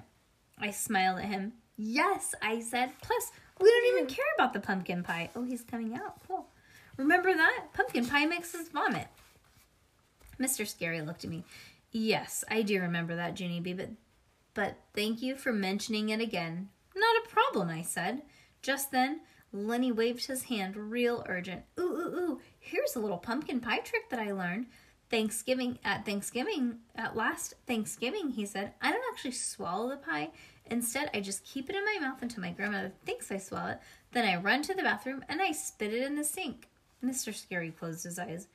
I 0.57 0.71
smiled 0.71 1.19
at 1.19 1.25
him. 1.25 1.51
Yes, 1.75 2.33
I 2.41 2.61
said. 2.61 2.91
Plus, 3.01 3.31
we 3.59 3.69
don't 3.69 3.97
even 3.97 4.07
care 4.07 4.25
about 4.37 4.53
the 4.53 4.61
pumpkin 4.61 5.03
pie. 5.03 5.29
Oh, 5.35 5.43
he's 5.43 5.63
coming 5.63 5.95
out. 5.95 6.25
Cool. 6.25 6.47
Remember 6.95 7.33
that? 7.33 7.65
Pumpkin 7.73 8.05
pie 8.05 8.25
makes 8.25 8.55
us 8.55 8.69
vomit. 8.69 9.07
Mr. 10.39 10.65
Scary 10.65 11.01
looked 11.01 11.25
at 11.25 11.29
me. 11.29 11.43
Yes, 11.91 12.45
I 12.49 12.61
do 12.61 12.79
remember 12.79 13.17
that, 13.17 13.37
Junie 13.37 13.59
B, 13.59 13.73
but, 13.73 13.89
but 14.57 14.75
thank 14.95 15.21
you 15.21 15.35
for 15.35 15.53
mentioning 15.53 16.09
it 16.09 16.19
again. 16.19 16.69
Not 16.95 17.23
a 17.23 17.29
problem, 17.29 17.69
I 17.69 17.83
said. 17.83 18.23
Just 18.63 18.91
then, 18.91 19.21
Lennie 19.53 19.91
waved 19.91 20.25
his 20.25 20.45
hand 20.45 20.75
real 20.75 21.23
urgent. 21.29 21.61
Ooh, 21.79 21.83
ooh, 21.83 22.17
ooh, 22.17 22.41
here's 22.59 22.95
a 22.95 22.99
little 22.99 23.19
pumpkin 23.19 23.59
pie 23.59 23.77
trick 23.77 24.09
that 24.09 24.19
I 24.19 24.31
learned. 24.31 24.65
Thanksgiving, 25.11 25.77
at 25.85 26.07
Thanksgiving, 26.07 26.79
at 26.95 27.15
last 27.15 27.53
Thanksgiving, 27.67 28.31
he 28.31 28.47
said, 28.47 28.73
I 28.81 28.91
don't 28.91 29.13
actually 29.13 29.33
swallow 29.33 29.89
the 29.89 29.97
pie. 29.97 30.31
Instead, 30.65 31.11
I 31.13 31.21
just 31.21 31.45
keep 31.45 31.69
it 31.69 31.75
in 31.75 31.85
my 31.85 31.99
mouth 32.01 32.23
until 32.23 32.41
my 32.41 32.49
grandmother 32.49 32.93
thinks 33.05 33.31
I 33.31 33.37
swallow 33.37 33.73
it. 33.73 33.79
Then 34.11 34.25
I 34.25 34.41
run 34.41 34.63
to 34.63 34.73
the 34.73 34.81
bathroom 34.81 35.23
and 35.29 35.39
I 35.39 35.51
spit 35.51 35.93
it 35.93 36.01
in 36.01 36.15
the 36.15 36.23
sink. 36.23 36.67
Mr. 37.05 37.31
Scary 37.31 37.69
closed 37.69 38.05
his 38.05 38.17
eyes. 38.17 38.47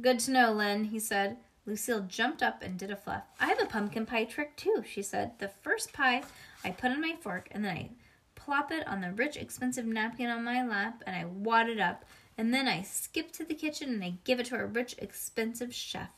Good 0.00 0.18
to 0.20 0.32
know, 0.32 0.52
Len, 0.52 0.86
he 0.86 0.98
said. 0.98 1.36
Lucille 1.66 2.02
jumped 2.02 2.42
up 2.42 2.62
and 2.62 2.78
did 2.78 2.90
a 2.90 2.96
fluff. 2.96 3.24
I 3.40 3.46
have 3.46 3.60
a 3.60 3.66
pumpkin 3.66 4.06
pie 4.06 4.24
trick 4.24 4.56
too, 4.56 4.84
she 4.88 5.02
said. 5.02 5.38
The 5.38 5.48
first 5.48 5.92
pie 5.92 6.22
I 6.64 6.70
put 6.70 6.92
on 6.92 7.00
my 7.00 7.16
fork 7.20 7.48
and 7.50 7.64
then 7.64 7.76
I 7.76 7.90
plop 8.36 8.70
it 8.70 8.86
on 8.86 9.00
the 9.00 9.10
rich, 9.10 9.36
expensive 9.36 9.84
napkin 9.84 10.30
on 10.30 10.44
my 10.44 10.64
lap 10.64 11.02
and 11.06 11.16
I 11.16 11.24
wad 11.24 11.68
it 11.68 11.80
up. 11.80 12.04
And 12.38 12.54
then 12.54 12.68
I 12.68 12.82
skip 12.82 13.32
to 13.32 13.44
the 13.44 13.54
kitchen 13.54 13.88
and 13.88 14.04
I 14.04 14.14
give 14.24 14.38
it 14.38 14.46
to 14.46 14.56
a 14.56 14.66
rich, 14.66 14.94
expensive 14.98 15.74
chef. 15.74 16.10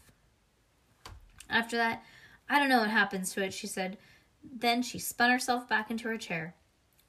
After 1.49 1.77
that, 1.77 2.03
I 2.49 2.59
don't 2.59 2.69
know 2.69 2.81
what 2.81 2.91
happens 2.91 3.33
to 3.33 3.43
it, 3.43 3.55
she 3.55 3.67
said. 3.67 3.97
Then 4.43 4.83
she 4.83 4.99
spun 4.99 5.31
herself 5.31 5.69
back 5.69 5.91
into 5.91 6.09
her 6.09 6.19
chair. 6.19 6.55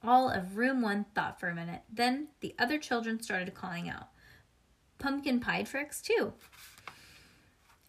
All 0.02 0.30
of 0.30 0.56
room 0.56 0.80
one 0.80 1.04
thought 1.14 1.38
for 1.38 1.48
a 1.48 1.54
minute. 1.54 1.82
Then 1.92 2.28
the 2.40 2.54
other 2.58 2.78
children 2.78 3.22
started 3.22 3.54
calling 3.54 3.88
out. 3.88 4.08
Pumpkin 4.98 5.40
pie 5.40 5.62
tricks, 5.62 6.00
too. 6.00 6.32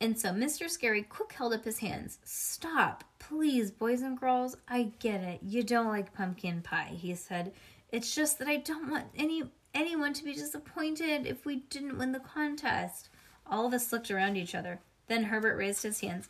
And 0.02 0.20
so 0.20 0.30
Mr. 0.30 0.68
Scary 0.68 1.04
quick 1.04 1.32
held 1.32 1.54
up 1.54 1.64
his 1.64 1.78
hands. 1.78 2.18
Stop, 2.24 3.04
please, 3.20 3.70
boys 3.70 4.02
and 4.02 4.20
girls. 4.20 4.58
I 4.68 4.92
get 4.98 5.22
it. 5.22 5.42
You 5.44 5.62
don't 5.62 5.88
like 5.88 6.16
pumpkin 6.16 6.64
pie, 6.64 6.94
he 6.98 7.14
said. 7.14 7.54
It's 7.92 8.16
just 8.16 8.40
that 8.40 8.48
I 8.48 8.58
don't 8.58 8.90
want 8.90 9.06
any 9.16 9.44
anyone 9.76 10.12
to 10.14 10.24
be 10.24 10.34
disappointed 10.34 11.28
if 11.28 11.46
we 11.46 11.58
didn't 11.70 12.00
win 12.00 12.14
the 12.14 12.20
contest. 12.20 13.10
All 13.46 13.68
of 13.68 13.76
us 13.76 13.94
looked 13.94 14.10
around 14.10 14.38
each 14.38 14.56
other. 14.56 14.80
Then 15.08 15.26
Herbert 15.26 15.56
raised 15.56 15.84
his 15.84 16.02
hands. 16.02 16.28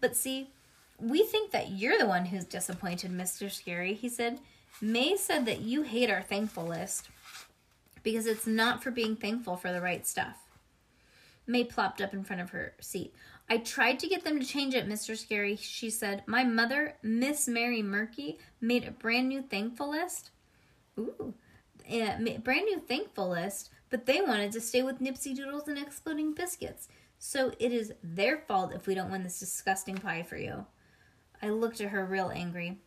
But 0.00 0.16
see, 0.16 0.50
we 0.98 1.22
think 1.22 1.52
that 1.52 1.70
you're 1.70 1.98
the 1.98 2.06
one 2.06 2.26
who's 2.26 2.44
disappointed, 2.44 3.12
Mr. 3.12 3.50
Scary, 3.50 3.94
he 3.94 4.08
said. 4.08 4.40
May 4.80 5.16
said 5.16 5.46
that 5.46 5.60
you 5.60 5.82
hate 5.82 6.10
our 6.10 6.22
thankful 6.22 6.66
list 6.66 7.08
because 8.02 8.26
it's 8.26 8.48
not 8.48 8.82
for 8.82 8.90
being 8.90 9.14
thankful 9.14 9.56
for 9.56 9.70
the 9.70 9.80
right 9.80 10.04
stuff. 10.06 10.41
May 11.46 11.64
plopped 11.64 12.00
up 12.00 12.14
in 12.14 12.24
front 12.24 12.42
of 12.42 12.50
her 12.50 12.74
seat. 12.80 13.14
I 13.48 13.58
tried 13.58 13.98
to 14.00 14.08
get 14.08 14.24
them 14.24 14.38
to 14.38 14.46
change 14.46 14.74
it, 14.74 14.88
Mr. 14.88 15.16
Scary, 15.16 15.56
she 15.56 15.90
said. 15.90 16.22
My 16.26 16.44
mother, 16.44 16.96
Miss 17.02 17.48
Mary 17.48 17.82
Murky, 17.82 18.38
made 18.60 18.84
a 18.84 18.92
brand 18.92 19.28
new 19.28 19.42
thankful 19.42 19.90
list. 19.90 20.30
Ooh, 20.98 21.34
a 21.88 22.38
brand 22.42 22.64
new 22.64 22.80
thankful 22.80 23.30
list, 23.30 23.70
but 23.90 24.06
they 24.06 24.20
wanted 24.20 24.52
to 24.52 24.60
stay 24.60 24.82
with 24.82 25.00
Nipsey 25.00 25.34
Doodles 25.34 25.68
and 25.68 25.78
exploding 25.78 26.32
biscuits. 26.32 26.88
So 27.18 27.52
it 27.58 27.72
is 27.72 27.92
their 28.02 28.38
fault 28.38 28.72
if 28.74 28.86
we 28.86 28.94
don't 28.94 29.10
win 29.10 29.22
this 29.22 29.40
disgusting 29.40 29.96
pie 29.96 30.22
for 30.22 30.36
you. 30.36 30.66
I 31.40 31.50
looked 31.50 31.80
at 31.80 31.90
her 31.90 32.04
real 32.04 32.30
angry. 32.34 32.78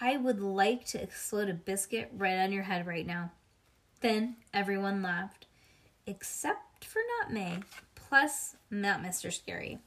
I 0.00 0.16
would 0.16 0.40
like 0.40 0.84
to 0.86 1.02
explode 1.02 1.48
a 1.48 1.54
biscuit 1.54 2.10
right 2.16 2.38
on 2.38 2.52
your 2.52 2.64
head 2.64 2.86
right 2.86 3.06
now. 3.06 3.32
Then 4.00 4.36
everyone 4.52 5.02
laughed, 5.02 5.46
except 6.06 6.73
for 6.84 7.00
not 7.20 7.32
May, 7.32 7.58
plus 7.94 8.56
not 8.70 9.02
Mr. 9.02 9.32
Scary. 9.32 9.78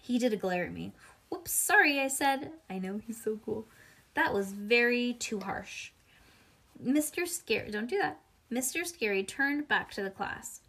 He 0.00 0.18
did 0.18 0.32
a 0.32 0.36
glare 0.36 0.64
at 0.64 0.72
me. 0.72 0.92
Whoops, 1.28 1.52
sorry, 1.52 2.00
I 2.00 2.08
said. 2.08 2.52
I 2.70 2.78
know 2.78 3.00
he's 3.04 3.22
so 3.22 3.38
cool. 3.44 3.66
That 4.14 4.32
was 4.32 4.52
very 4.52 5.14
too 5.14 5.40
harsh. 5.40 5.90
Mr. 6.82 7.26
Scary, 7.26 7.70
don't 7.70 7.90
do 7.90 7.98
that. 7.98 8.20
Mr. 8.52 8.86
Scary 8.86 9.24
turned 9.24 9.66
back 9.66 9.90
to 9.92 10.02
the 10.02 10.10
class. 10.10 10.60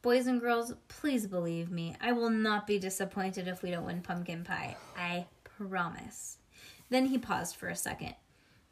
Boys 0.00 0.26
and 0.26 0.40
girls, 0.40 0.72
please 0.88 1.26
believe 1.26 1.70
me. 1.70 1.96
I 2.00 2.12
will 2.12 2.30
not 2.30 2.66
be 2.66 2.78
disappointed 2.78 3.48
if 3.48 3.62
we 3.62 3.70
don't 3.70 3.84
win 3.84 4.00
pumpkin 4.00 4.44
pie. 4.44 4.76
I 4.96 5.26
promise. 5.42 6.38
Then 6.88 7.06
he 7.06 7.18
paused 7.18 7.56
for 7.56 7.68
a 7.68 7.76
second. 7.76 8.14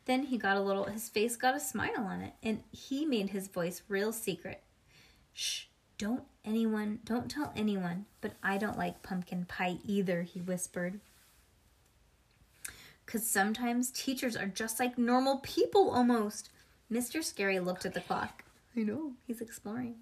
Then 0.06 0.22
he 0.22 0.38
got 0.38 0.56
a 0.56 0.60
little, 0.60 0.84
his 0.84 1.08
face 1.08 1.36
got 1.36 1.56
a 1.56 1.60
smile 1.60 1.98
on 1.98 2.20
it, 2.20 2.34
and 2.42 2.62
he 2.70 3.04
made 3.04 3.30
his 3.30 3.48
voice 3.48 3.82
real 3.88 4.12
secret. 4.12 4.62
Shh, 5.32 5.64
don't 5.98 6.24
anyone, 6.44 7.00
don't 7.04 7.30
tell 7.30 7.52
anyone, 7.56 8.06
but 8.20 8.32
I 8.42 8.59
don't 8.59 8.78
like 8.78 9.02
pumpkin 9.02 9.44
pie 9.46 9.78
either, 9.85 10.22
he 10.22 10.40
whispered. 10.40 11.00
Because 13.04 13.26
sometimes 13.26 13.90
teachers 13.90 14.37
are 14.37 14.46
just 14.46 14.80
like 14.80 14.98
normal 14.98 15.38
people 15.38 15.90
almost. 15.90 16.50
Mr. 16.90 17.22
Scary 17.22 17.59
looked 17.59 17.87
at 17.87 17.94
the 17.94 18.00
clock. 18.00 18.44
I 18.76 18.80
know, 18.80 19.12
he's 19.26 19.40
exploring. 19.40 19.96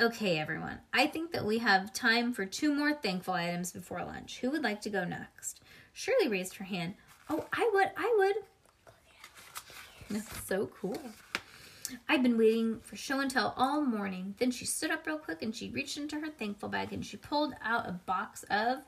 Okay, 0.00 0.38
everyone, 0.38 0.80
I 0.92 1.06
think 1.06 1.32
that 1.32 1.44
we 1.44 1.58
have 1.58 1.92
time 1.92 2.32
for 2.32 2.44
two 2.44 2.74
more 2.74 2.92
thankful 2.92 3.34
items 3.34 3.72
before 3.72 4.04
lunch. 4.04 4.38
Who 4.40 4.50
would 4.50 4.62
like 4.62 4.82
to 4.82 4.90
go 4.90 5.04
next? 5.04 5.60
Shirley 5.94 6.28
raised 6.28 6.56
her 6.56 6.64
hand. 6.64 6.94
Oh, 7.30 7.46
I 7.52 7.70
would, 7.72 7.90
I 7.96 8.14
would. 8.18 8.36
That's 10.10 10.46
so 10.46 10.66
cool. 10.80 11.00
I've 12.08 12.22
been 12.22 12.38
waiting 12.38 12.80
for 12.80 12.96
show 12.96 13.20
and 13.20 13.30
tell 13.30 13.54
all 13.56 13.82
morning. 13.82 14.34
Then 14.38 14.50
she 14.50 14.64
stood 14.64 14.90
up 14.90 15.06
real 15.06 15.18
quick 15.18 15.42
and 15.42 15.54
she 15.54 15.70
reached 15.70 15.96
into 15.96 16.20
her 16.20 16.28
thankful 16.28 16.68
bag 16.68 16.92
and 16.92 17.04
she 17.04 17.16
pulled 17.16 17.54
out 17.62 17.88
a 17.88 17.92
box 17.92 18.44
of 18.50 18.78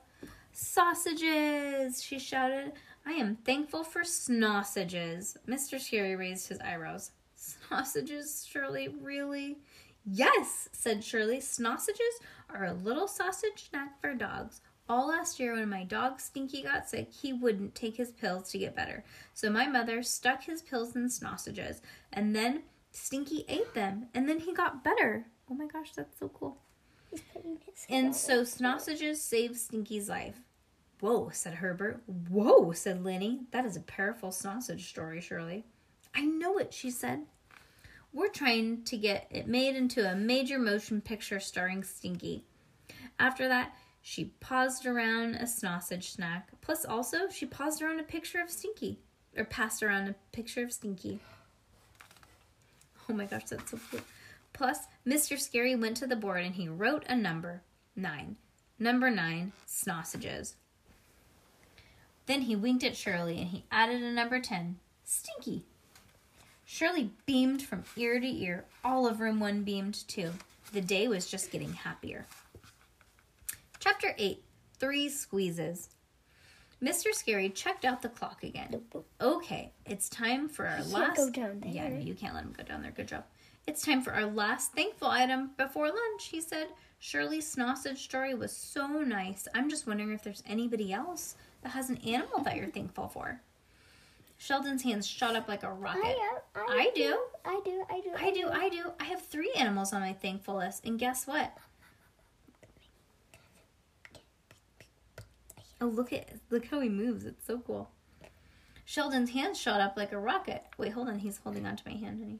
sausages. 0.51 2.01
She 2.01 2.19
shouted, 2.19 2.73
I 3.05 3.13
am 3.13 3.37
thankful 3.37 3.83
for 3.83 4.03
Snausages. 4.03 5.37
Mr. 5.47 5.79
Scary 5.79 6.15
raised 6.15 6.49
his 6.49 6.59
eyebrows. 6.59 7.11
Sausages, 7.35 8.45
Shirley, 8.49 8.89
really? 8.89 9.57
Yes, 10.05 10.69
said 10.71 11.03
Shirley. 11.03 11.39
Sausages 11.39 12.19
are 12.49 12.65
a 12.65 12.73
little 12.73 13.07
sausage 13.07 13.69
snack 13.69 13.99
for 14.01 14.13
dogs. 14.13 14.61
All 14.87 15.09
last 15.09 15.39
year, 15.39 15.53
when 15.53 15.69
my 15.69 15.83
dog 15.83 16.19
Stinky 16.19 16.63
got 16.63 16.89
sick, 16.89 17.13
he 17.13 17.31
wouldn't 17.31 17.75
take 17.75 17.95
his 17.95 18.11
pills 18.11 18.49
to 18.51 18.57
get 18.57 18.75
better. 18.75 19.03
So 19.35 19.51
my 19.51 19.67
mother 19.67 20.01
stuck 20.01 20.43
his 20.43 20.63
pills 20.63 20.95
in 20.95 21.09
sausages, 21.09 21.81
and 22.11 22.35
then 22.35 22.63
Stinky 22.91 23.45
ate 23.47 23.73
them, 23.73 24.07
and 24.13 24.27
then 24.27 24.39
he 24.39 24.53
got 24.53 24.83
better. 24.83 25.27
Oh 25.49 25.53
my 25.53 25.67
gosh, 25.67 25.91
that's 25.95 26.17
so 26.19 26.29
cool. 26.29 26.57
He's 27.09 27.21
putting 27.33 27.57
his 27.65 27.85
And 27.89 28.15
so 28.15 28.43
sausages 28.43 29.21
saved 29.21 29.57
Stinky's 29.57 30.09
life. 30.09 30.41
Whoa, 30.99 31.29
said 31.31 31.55
Herbert. 31.55 32.03
Whoa, 32.29 32.71
said 32.73 33.03
Lennie. 33.03 33.41
That 33.51 33.65
is 33.65 33.77
a 33.77 33.81
powerful 33.81 34.31
sausage 34.31 34.89
story, 34.89 35.21
Shirley. 35.21 35.65
I 36.13 36.25
know 36.25 36.57
it, 36.57 36.73
she 36.73 36.91
said. 36.91 37.21
We're 38.11 38.29
trying 38.29 38.83
to 38.85 38.97
get 38.97 39.27
it 39.29 39.47
made 39.47 39.75
into 39.75 40.09
a 40.09 40.15
major 40.15 40.59
motion 40.59 40.99
picture 40.99 41.39
starring 41.39 41.83
Stinky. 41.83 42.43
After 43.17 43.47
that, 43.47 43.73
she 44.01 44.33
paused 44.39 44.85
around 44.85 45.35
a 45.35 45.47
sausage 45.47 46.11
snack. 46.11 46.49
Plus, 46.61 46.85
also, 46.85 47.29
she 47.29 47.45
paused 47.45 47.81
around 47.81 47.99
a 47.99 48.03
picture 48.03 48.41
of 48.41 48.49
Stinky. 48.49 48.99
Or 49.37 49.45
passed 49.45 49.83
around 49.83 50.07
a 50.09 50.15
picture 50.31 50.63
of 50.63 50.73
Stinky. 50.73 51.19
Oh 53.09 53.13
my 53.13 53.25
gosh, 53.25 53.45
that's 53.49 53.71
so 53.71 53.79
cool. 53.89 54.01
Plus, 54.53 54.79
Mr. 55.05 55.39
Scary 55.39 55.75
went 55.75 55.97
to 55.97 56.07
the 56.07 56.15
board 56.15 56.45
and 56.45 56.55
he 56.55 56.67
wrote 56.67 57.03
a 57.07 57.15
number 57.15 57.63
nine. 57.95 58.35
Number 58.77 59.09
nine, 59.09 59.51
sausages. 59.65 60.55
Then 62.27 62.41
he 62.41 62.55
winked 62.55 62.83
at 62.83 62.95
Shirley 62.95 63.39
and 63.39 63.47
he 63.47 63.65
added 63.71 64.03
a 64.03 64.11
number 64.11 64.39
10, 64.39 64.77
Stinky. 65.03 65.63
Shirley 66.65 67.11
beamed 67.25 67.63
from 67.63 67.83
ear 67.95 68.19
to 68.19 68.27
ear. 68.27 68.65
All 68.83 69.07
of 69.07 69.19
room 69.19 69.39
one 69.39 69.63
beamed 69.63 70.07
too. 70.07 70.31
The 70.71 70.81
day 70.81 71.07
was 71.07 71.25
just 71.25 71.51
getting 71.51 71.73
happier. 71.73 72.27
Chapter 73.79 74.13
8 74.17 74.43
Three 74.77 75.09
Squeezes. 75.09 75.89
Mr. 76.81 77.13
Scary 77.13 77.49
checked 77.49 77.83
out 77.83 78.01
the 78.01 78.09
clock 78.09 78.43
again. 78.43 78.81
Okay, 79.19 79.71
it's 79.85 80.07
time 80.09 80.47
for 80.47 80.65
our 80.65 80.81
last. 80.83 81.17
go 81.17 81.29
down 81.29 81.59
there. 81.59 81.71
Yeah, 81.71 81.89
no, 81.89 81.99
you 81.99 82.13
can't 82.13 82.33
let 82.33 82.43
him 82.43 82.53
go 82.57 82.63
down 82.63 82.81
there. 82.81 82.91
Good 82.91 83.07
job. 83.07 83.25
It's 83.67 83.81
time 83.83 84.01
for 84.01 84.13
our 84.13 84.25
last 84.25 84.71
thankful 84.73 85.09
item 85.09 85.51
before 85.57 85.87
lunch, 85.87 86.27
he 86.31 86.41
said. 86.41 86.67
Shirley's 86.99 87.47
sausage 87.47 88.03
story 88.03 88.33
was 88.33 88.55
so 88.55 88.87
nice. 88.87 89.47
I'm 89.53 89.69
just 89.69 89.87
wondering 89.87 90.11
if 90.11 90.23
there's 90.23 90.43
anybody 90.47 90.91
else 90.91 91.35
that 91.61 91.69
has 91.69 91.89
an 91.89 91.97
animal 91.97 92.41
that 92.43 92.55
you're 92.55 92.69
thankful 92.69 93.07
for. 93.07 93.41
Sheldon's 94.37 94.83
hands 94.83 95.05
shot 95.05 95.35
up 95.35 95.49
like 95.49 95.63
a 95.63 95.71
rocket. 95.71 96.01
I, 96.03 96.37
uh, 96.55 96.61
I 96.69 96.91
do. 96.95 97.19
I 97.43 97.59
do. 97.65 97.83
I 97.89 98.01
do. 98.01 98.09
I 98.17 98.31
do, 98.31 98.49
I 98.49 98.69
do. 98.69 98.91
I 98.99 99.03
have 99.05 99.21
three 99.21 99.51
animals 99.57 99.91
on 99.91 99.99
my 100.01 100.13
thankful 100.13 100.55
list, 100.55 100.85
and 100.85 100.97
guess 100.97 101.27
what? 101.27 101.53
Oh, 105.81 105.87
look 105.87 106.11
at 106.11 106.29
look 106.49 106.65
how 106.65 106.81
he 106.81 106.89
moves. 106.89 107.25
It's 107.25 107.45
so 107.45 107.59
cool. 107.59 107.89
Sheldon's 108.85 109.31
hands 109.31 109.59
shot 109.59 109.81
up 109.81 109.95
like 109.95 110.11
a 110.11 110.19
rocket. 110.19 110.63
Wait, 110.77 110.93
hold 110.93 111.09
on. 111.09 111.19
He's 111.19 111.37
holding 111.37 111.65
onto 111.65 111.87
my 111.87 111.95
hand, 111.95 112.19
honey. 112.19 112.39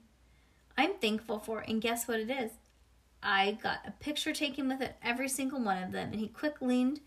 I'm 0.78 0.96
thankful 0.96 1.40
for, 1.40 1.60
and 1.60 1.82
guess 1.82 2.08
what 2.08 2.20
it 2.20 2.30
is? 2.30 2.52
I 3.22 3.58
got 3.62 3.80
a 3.86 3.92
picture 3.92 4.34
taken 4.34 4.68
with 4.68 4.82
it, 4.82 4.96
every 5.04 5.28
single 5.28 5.62
one 5.62 5.84
of 5.84 5.92
them, 5.92 6.12
and 6.12 6.20
he 6.20 6.28
quick 6.28 6.62
leaned 6.62 7.02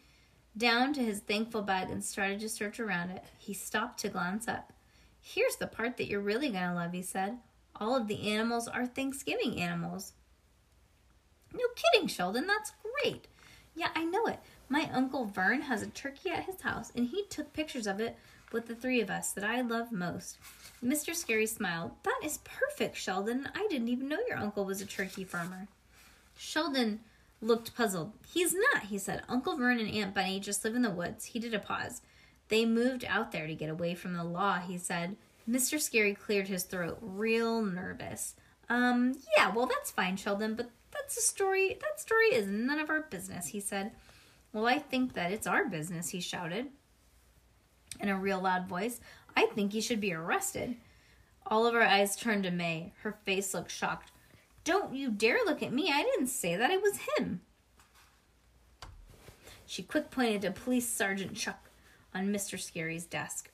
down 0.56 0.92
to 0.92 1.00
his 1.00 1.20
thankful 1.20 1.62
bag 1.62 1.90
and 1.90 2.04
started 2.04 2.40
to 2.40 2.48
search 2.48 2.78
around 2.78 3.10
it. 3.10 3.24
He 3.38 3.54
stopped 3.54 3.98
to 4.00 4.08
glance 4.08 4.46
up. 4.46 4.72
Here's 5.20 5.56
the 5.56 5.66
part 5.66 5.96
that 5.96 6.06
you're 6.06 6.20
really 6.20 6.50
gonna 6.50 6.74
love, 6.74 6.92
he 6.92 7.02
said. 7.02 7.38
All 7.76 7.96
of 7.96 8.08
the 8.08 8.30
animals 8.30 8.68
are 8.68 8.86
Thanksgiving 8.86 9.58
animals. 9.58 10.12
No 11.52 11.64
kidding, 11.74 12.08
Sheldon. 12.08 12.46
That's 12.46 12.72
great. 13.02 13.26
Yeah, 13.74 13.88
I 13.94 14.04
know 14.04 14.26
it. 14.26 14.40
My 14.72 14.88
Uncle 14.94 15.26
Vern 15.26 15.60
has 15.60 15.82
a 15.82 15.86
turkey 15.88 16.30
at 16.30 16.46
his 16.46 16.62
house, 16.62 16.92
and 16.96 17.06
he 17.06 17.24
took 17.24 17.52
pictures 17.52 17.86
of 17.86 18.00
it 18.00 18.16
with 18.52 18.68
the 18.68 18.74
three 18.74 19.02
of 19.02 19.10
us 19.10 19.32
that 19.32 19.44
I 19.44 19.60
love 19.60 19.92
most. 19.92 20.38
Mr. 20.82 21.14
Scary 21.14 21.44
smiled. 21.44 21.90
That 22.04 22.18
is 22.24 22.38
perfect, 22.38 22.96
Sheldon. 22.96 23.50
I 23.54 23.66
didn't 23.68 23.88
even 23.88 24.08
know 24.08 24.20
your 24.26 24.38
uncle 24.38 24.64
was 24.64 24.80
a 24.80 24.86
turkey 24.86 25.24
farmer. 25.24 25.68
Sheldon 26.38 27.00
looked 27.42 27.76
puzzled. 27.76 28.14
He's 28.32 28.54
not, 28.54 28.84
he 28.84 28.96
said. 28.96 29.20
Uncle 29.28 29.58
Vern 29.58 29.78
and 29.78 29.90
Aunt 29.90 30.14
Bunny 30.14 30.40
just 30.40 30.64
live 30.64 30.74
in 30.74 30.80
the 30.80 30.88
woods. 30.88 31.26
He 31.26 31.38
did 31.38 31.52
a 31.52 31.58
pause. 31.58 32.00
They 32.48 32.64
moved 32.64 33.04
out 33.06 33.30
there 33.30 33.46
to 33.46 33.54
get 33.54 33.68
away 33.68 33.94
from 33.94 34.14
the 34.14 34.24
law, 34.24 34.56
he 34.58 34.78
said. 34.78 35.16
Mr. 35.46 35.78
Scary 35.78 36.14
cleared 36.14 36.48
his 36.48 36.62
throat, 36.64 36.96
real 37.02 37.60
nervous. 37.60 38.36
Um, 38.70 39.18
yeah, 39.36 39.52
well, 39.52 39.66
that's 39.66 39.90
fine, 39.90 40.16
Sheldon, 40.16 40.54
but 40.54 40.70
that's 40.94 41.18
a 41.18 41.20
story. 41.20 41.76
That 41.78 42.00
story 42.00 42.28
is 42.28 42.46
none 42.46 42.78
of 42.78 42.88
our 42.88 43.02
business, 43.02 43.48
he 43.48 43.60
said. 43.60 43.92
Well, 44.52 44.66
I 44.66 44.78
think 44.78 45.14
that 45.14 45.32
it's 45.32 45.46
our 45.46 45.66
business, 45.66 46.10
he 46.10 46.20
shouted 46.20 46.68
in 48.00 48.08
a 48.08 48.18
real 48.18 48.40
loud 48.40 48.68
voice. 48.68 49.00
I 49.36 49.46
think 49.46 49.72
he 49.72 49.80
should 49.80 50.00
be 50.00 50.12
arrested. 50.12 50.76
All 51.46 51.66
of 51.66 51.74
our 51.74 51.82
eyes 51.82 52.16
turned 52.16 52.44
to 52.44 52.50
May. 52.50 52.92
Her 53.02 53.16
face 53.24 53.54
looked 53.54 53.70
shocked. 53.70 54.10
Don't 54.64 54.94
you 54.94 55.10
dare 55.10 55.38
look 55.44 55.62
at 55.62 55.72
me. 55.72 55.90
I 55.92 56.02
didn't 56.02 56.28
say 56.28 56.56
that. 56.56 56.70
It 56.70 56.82
was 56.82 57.00
him. 57.16 57.40
She 59.66 59.82
quick 59.82 60.10
pointed 60.10 60.42
to 60.42 60.50
Police 60.50 60.86
Sergeant 60.86 61.34
Chuck 61.34 61.70
on 62.14 62.32
Mr. 62.32 62.60
Scary's 62.60 63.06
desk. 63.06 63.50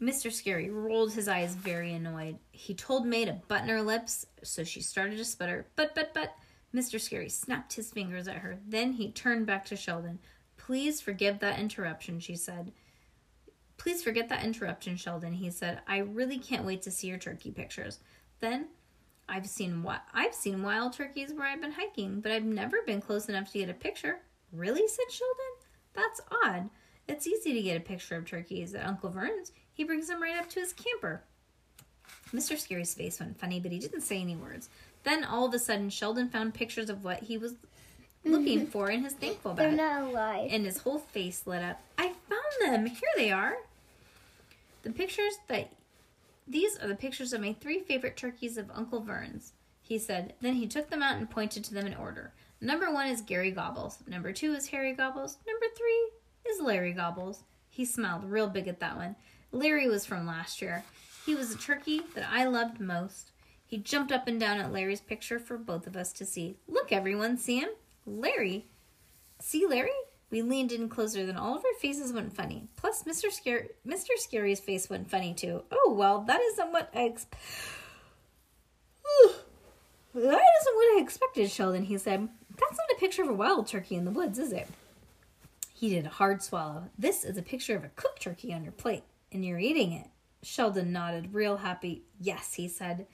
Mr. 0.00 0.30
Scary 0.30 0.70
rolled 0.70 1.14
his 1.14 1.26
eyes 1.26 1.54
very 1.54 1.92
annoyed. 1.92 2.38
He 2.52 2.74
told 2.74 3.06
May 3.06 3.24
to 3.24 3.32
button 3.48 3.68
her 3.68 3.82
lips, 3.82 4.26
so 4.42 4.62
she 4.62 4.82
started 4.82 5.16
to 5.16 5.24
sputter. 5.24 5.66
But, 5.74 5.94
but, 5.94 6.12
but. 6.14 6.34
Mr. 6.76 7.00
Scary 7.00 7.30
snapped 7.30 7.72
his 7.72 7.90
fingers 7.90 8.28
at 8.28 8.36
her. 8.36 8.58
Then 8.68 8.92
he 8.92 9.10
turned 9.10 9.46
back 9.46 9.64
to 9.66 9.76
Sheldon. 9.76 10.18
Please 10.58 11.00
forgive 11.00 11.38
that 11.38 11.58
interruption, 11.58 12.20
she 12.20 12.36
said. 12.36 12.72
Please 13.78 14.02
forget 14.02 14.28
that 14.28 14.44
interruption, 14.44 14.96
Sheldon, 14.96 15.32
he 15.32 15.50
said. 15.50 15.80
I 15.88 15.98
really 15.98 16.38
can't 16.38 16.66
wait 16.66 16.82
to 16.82 16.90
see 16.90 17.08
your 17.08 17.18
turkey 17.18 17.50
pictures. 17.50 18.00
Then 18.40 18.68
I've 19.26 19.46
seen 19.46 19.82
what 19.82 20.02
I've 20.12 20.34
seen 20.34 20.62
wild 20.62 20.92
turkeys 20.92 21.32
where 21.32 21.46
I've 21.46 21.62
been 21.62 21.72
hiking, 21.72 22.20
but 22.20 22.30
I've 22.30 22.44
never 22.44 22.82
been 22.84 23.00
close 23.00 23.28
enough 23.28 23.50
to 23.52 23.58
get 23.58 23.70
a 23.70 23.74
picture. 23.74 24.18
Really? 24.52 24.86
said 24.86 25.10
Sheldon. 25.10 25.54
That's 25.94 26.20
odd. 26.44 26.68
It's 27.08 27.26
easy 27.26 27.54
to 27.54 27.62
get 27.62 27.76
a 27.78 27.80
picture 27.80 28.16
of 28.16 28.26
turkeys 28.26 28.74
at 28.74 28.86
Uncle 28.86 29.10
Vern's. 29.10 29.52
He 29.72 29.84
brings 29.84 30.08
them 30.08 30.22
right 30.22 30.36
up 30.36 30.50
to 30.50 30.60
his 30.60 30.74
camper. 30.74 31.22
Mr. 32.32 32.58
Scary's 32.58 32.94
face 32.94 33.20
went 33.20 33.38
funny, 33.38 33.60
but 33.60 33.72
he 33.72 33.78
didn't 33.78 34.00
say 34.02 34.20
any 34.20 34.36
words. 34.36 34.68
Then 35.06 35.22
all 35.22 35.46
of 35.46 35.54
a 35.54 35.58
sudden, 35.60 35.88
Sheldon 35.88 36.28
found 36.28 36.52
pictures 36.52 36.90
of 36.90 37.04
what 37.04 37.22
he 37.22 37.38
was 37.38 37.54
looking 38.24 38.62
mm-hmm. 38.62 38.70
for 38.70 38.90
in 38.90 39.04
his 39.04 39.12
thankful 39.12 39.54
They're 39.54 39.68
bag 39.68 39.76
not 39.76 40.02
alive. 40.02 40.48
and 40.50 40.64
his 40.64 40.78
whole 40.78 40.98
face 40.98 41.46
lit 41.46 41.62
up. 41.62 41.80
I 41.96 42.12
found 42.28 42.74
them. 42.74 42.86
Here 42.86 43.08
they 43.14 43.30
are. 43.30 43.54
The 44.82 44.90
pictures 44.90 45.34
that 45.46 45.70
these 46.48 46.76
are 46.78 46.88
the 46.88 46.96
pictures 46.96 47.32
of 47.32 47.40
my 47.40 47.52
three 47.52 47.78
favorite 47.78 48.16
turkeys 48.16 48.58
of 48.58 48.68
Uncle 48.74 48.98
Vern's, 48.98 49.52
he 49.80 49.96
said. 49.96 50.32
Then 50.40 50.54
he 50.54 50.66
took 50.66 50.90
them 50.90 51.04
out 51.04 51.18
and 51.18 51.30
pointed 51.30 51.62
to 51.64 51.74
them 51.74 51.86
in 51.86 51.94
order. 51.94 52.32
Number 52.60 52.92
one 52.92 53.06
is 53.06 53.20
Gary 53.20 53.52
Gobbles. 53.52 53.98
Number 54.08 54.32
two 54.32 54.54
is 54.54 54.66
Harry 54.68 54.92
Gobbles. 54.92 55.38
Number 55.46 55.66
three 55.76 56.10
is 56.50 56.60
Larry 56.60 56.92
Gobbles. 56.92 57.44
He 57.70 57.84
smiled 57.84 58.24
real 58.24 58.48
big 58.48 58.66
at 58.66 58.80
that 58.80 58.96
one. 58.96 59.14
Larry 59.52 59.88
was 59.88 60.04
from 60.04 60.26
last 60.26 60.60
year. 60.60 60.82
He 61.24 61.36
was 61.36 61.54
a 61.54 61.58
turkey 61.58 62.02
that 62.16 62.28
I 62.28 62.46
loved 62.46 62.80
most. 62.80 63.30
He 63.66 63.78
jumped 63.78 64.12
up 64.12 64.28
and 64.28 64.38
down 64.38 64.58
at 64.58 64.72
Larry's 64.72 65.00
picture 65.00 65.38
for 65.38 65.58
both 65.58 65.86
of 65.86 65.96
us 65.96 66.12
to 66.14 66.24
see. 66.24 66.56
Look, 66.68 66.92
everyone, 66.92 67.36
see 67.36 67.58
him? 67.58 67.70
Larry. 68.06 68.66
See 69.40 69.66
Larry? 69.66 69.90
We 70.30 70.42
leaned 70.42 70.72
in 70.72 70.88
closer, 70.88 71.24
than 71.24 71.36
all 71.36 71.56
of 71.56 71.64
our 71.64 71.80
faces 71.80 72.12
went 72.12 72.34
funny. 72.34 72.68
Plus, 72.76 73.04
Mr. 73.04 73.30
Scary, 73.30 73.68
Mr. 73.86 74.16
Scary's 74.16 74.60
face 74.60 74.90
went 74.90 75.10
funny 75.10 75.34
too. 75.34 75.62
Oh 75.70 75.94
well, 75.96 76.20
that 76.22 76.40
isn't 76.40 76.72
what 76.72 76.90
I 76.94 77.04
ex- 77.04 77.26
That 80.14 80.22
isn't 80.22 80.74
what 80.74 80.96
I 80.96 81.00
expected, 81.02 81.50
Sheldon. 81.50 81.84
He 81.84 81.98
said. 81.98 82.28
That's 82.58 82.78
not 82.78 82.96
a 82.96 83.00
picture 83.00 83.22
of 83.22 83.28
a 83.28 83.34
wild 83.34 83.66
turkey 83.66 83.96
in 83.96 84.06
the 84.06 84.10
woods, 84.10 84.38
is 84.38 84.50
it? 84.50 84.66
He 85.74 85.90
did 85.90 86.06
a 86.06 86.10
hard 86.10 86.42
swallow. 86.42 86.84
This 86.98 87.22
is 87.22 87.36
a 87.36 87.42
picture 87.42 87.76
of 87.76 87.84
a 87.84 87.90
cooked 87.90 88.22
turkey 88.22 88.54
on 88.54 88.62
your 88.62 88.72
plate, 88.72 89.04
and 89.30 89.44
you're 89.44 89.58
eating 89.58 89.92
it. 89.92 90.06
Sheldon 90.42 90.90
nodded, 90.90 91.34
real 91.34 91.58
happy. 91.58 92.02
Yes, 92.18 92.54
he 92.54 92.66
said. 92.66 93.06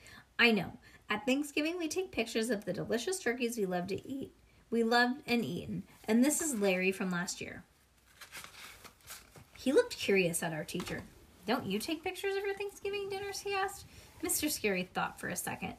I 0.42 0.50
know. 0.50 0.72
At 1.08 1.24
Thanksgiving, 1.24 1.78
we 1.78 1.86
take 1.86 2.10
pictures 2.10 2.50
of 2.50 2.64
the 2.64 2.72
delicious 2.72 3.20
turkeys 3.20 3.56
we 3.56 3.64
love 3.64 3.86
to 3.86 4.08
eat. 4.08 4.32
We 4.72 4.82
loved 4.82 5.22
and 5.24 5.44
eaten. 5.44 5.84
And 6.08 6.24
this 6.24 6.40
is 6.40 6.58
Larry 6.58 6.90
from 6.90 7.12
last 7.12 7.40
year. 7.40 7.62
He 9.56 9.72
looked 9.72 9.96
curious 9.96 10.42
at 10.42 10.52
our 10.52 10.64
teacher. 10.64 11.04
Don't 11.46 11.66
you 11.66 11.78
take 11.78 12.02
pictures 12.02 12.34
of 12.34 12.44
your 12.44 12.56
Thanksgiving 12.56 13.08
dinners? 13.08 13.38
he 13.38 13.54
asked. 13.54 13.84
Mr. 14.20 14.50
Scary 14.50 14.82
thought 14.82 15.20
for 15.20 15.28
a 15.28 15.36
second. 15.36 15.74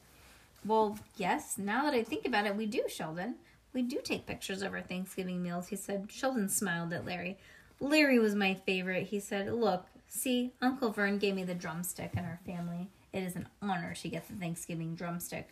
Well, 0.64 0.98
yes, 1.18 1.58
now 1.58 1.84
that 1.84 1.94
I 1.94 2.04
think 2.04 2.26
about 2.26 2.46
it, 2.46 2.56
we 2.56 2.66
do, 2.66 2.84
Sheldon. 2.88 3.36
We 3.74 3.82
do 3.82 4.00
take 4.02 4.26
pictures 4.26 4.62
of 4.62 4.72
our 4.72 4.82
Thanksgiving 4.82 5.44
meals, 5.44 5.68
he 5.68 5.76
said. 5.76 6.08
Sheldon 6.10 6.48
smiled 6.48 6.94
at 6.94 7.06
Larry. 7.06 7.38
Larry 7.82 8.18
was 8.18 8.34
my 8.34 8.54
favorite, 8.54 9.08
he 9.08 9.20
said. 9.20 9.52
Look, 9.52 9.88
see, 10.08 10.54
Uncle 10.62 10.92
Vern 10.92 11.18
gave 11.18 11.36
me 11.36 11.44
the 11.44 11.54
drumstick 11.54 12.14
in 12.14 12.24
our 12.24 12.40
family. 12.46 12.88
It 13.14 13.24
is 13.24 13.36
an 13.36 13.48
honor 13.62 13.94
she 13.94 14.10
gets 14.10 14.30
a 14.30 14.34
Thanksgiving 14.34 14.96
drumstick. 14.96 15.48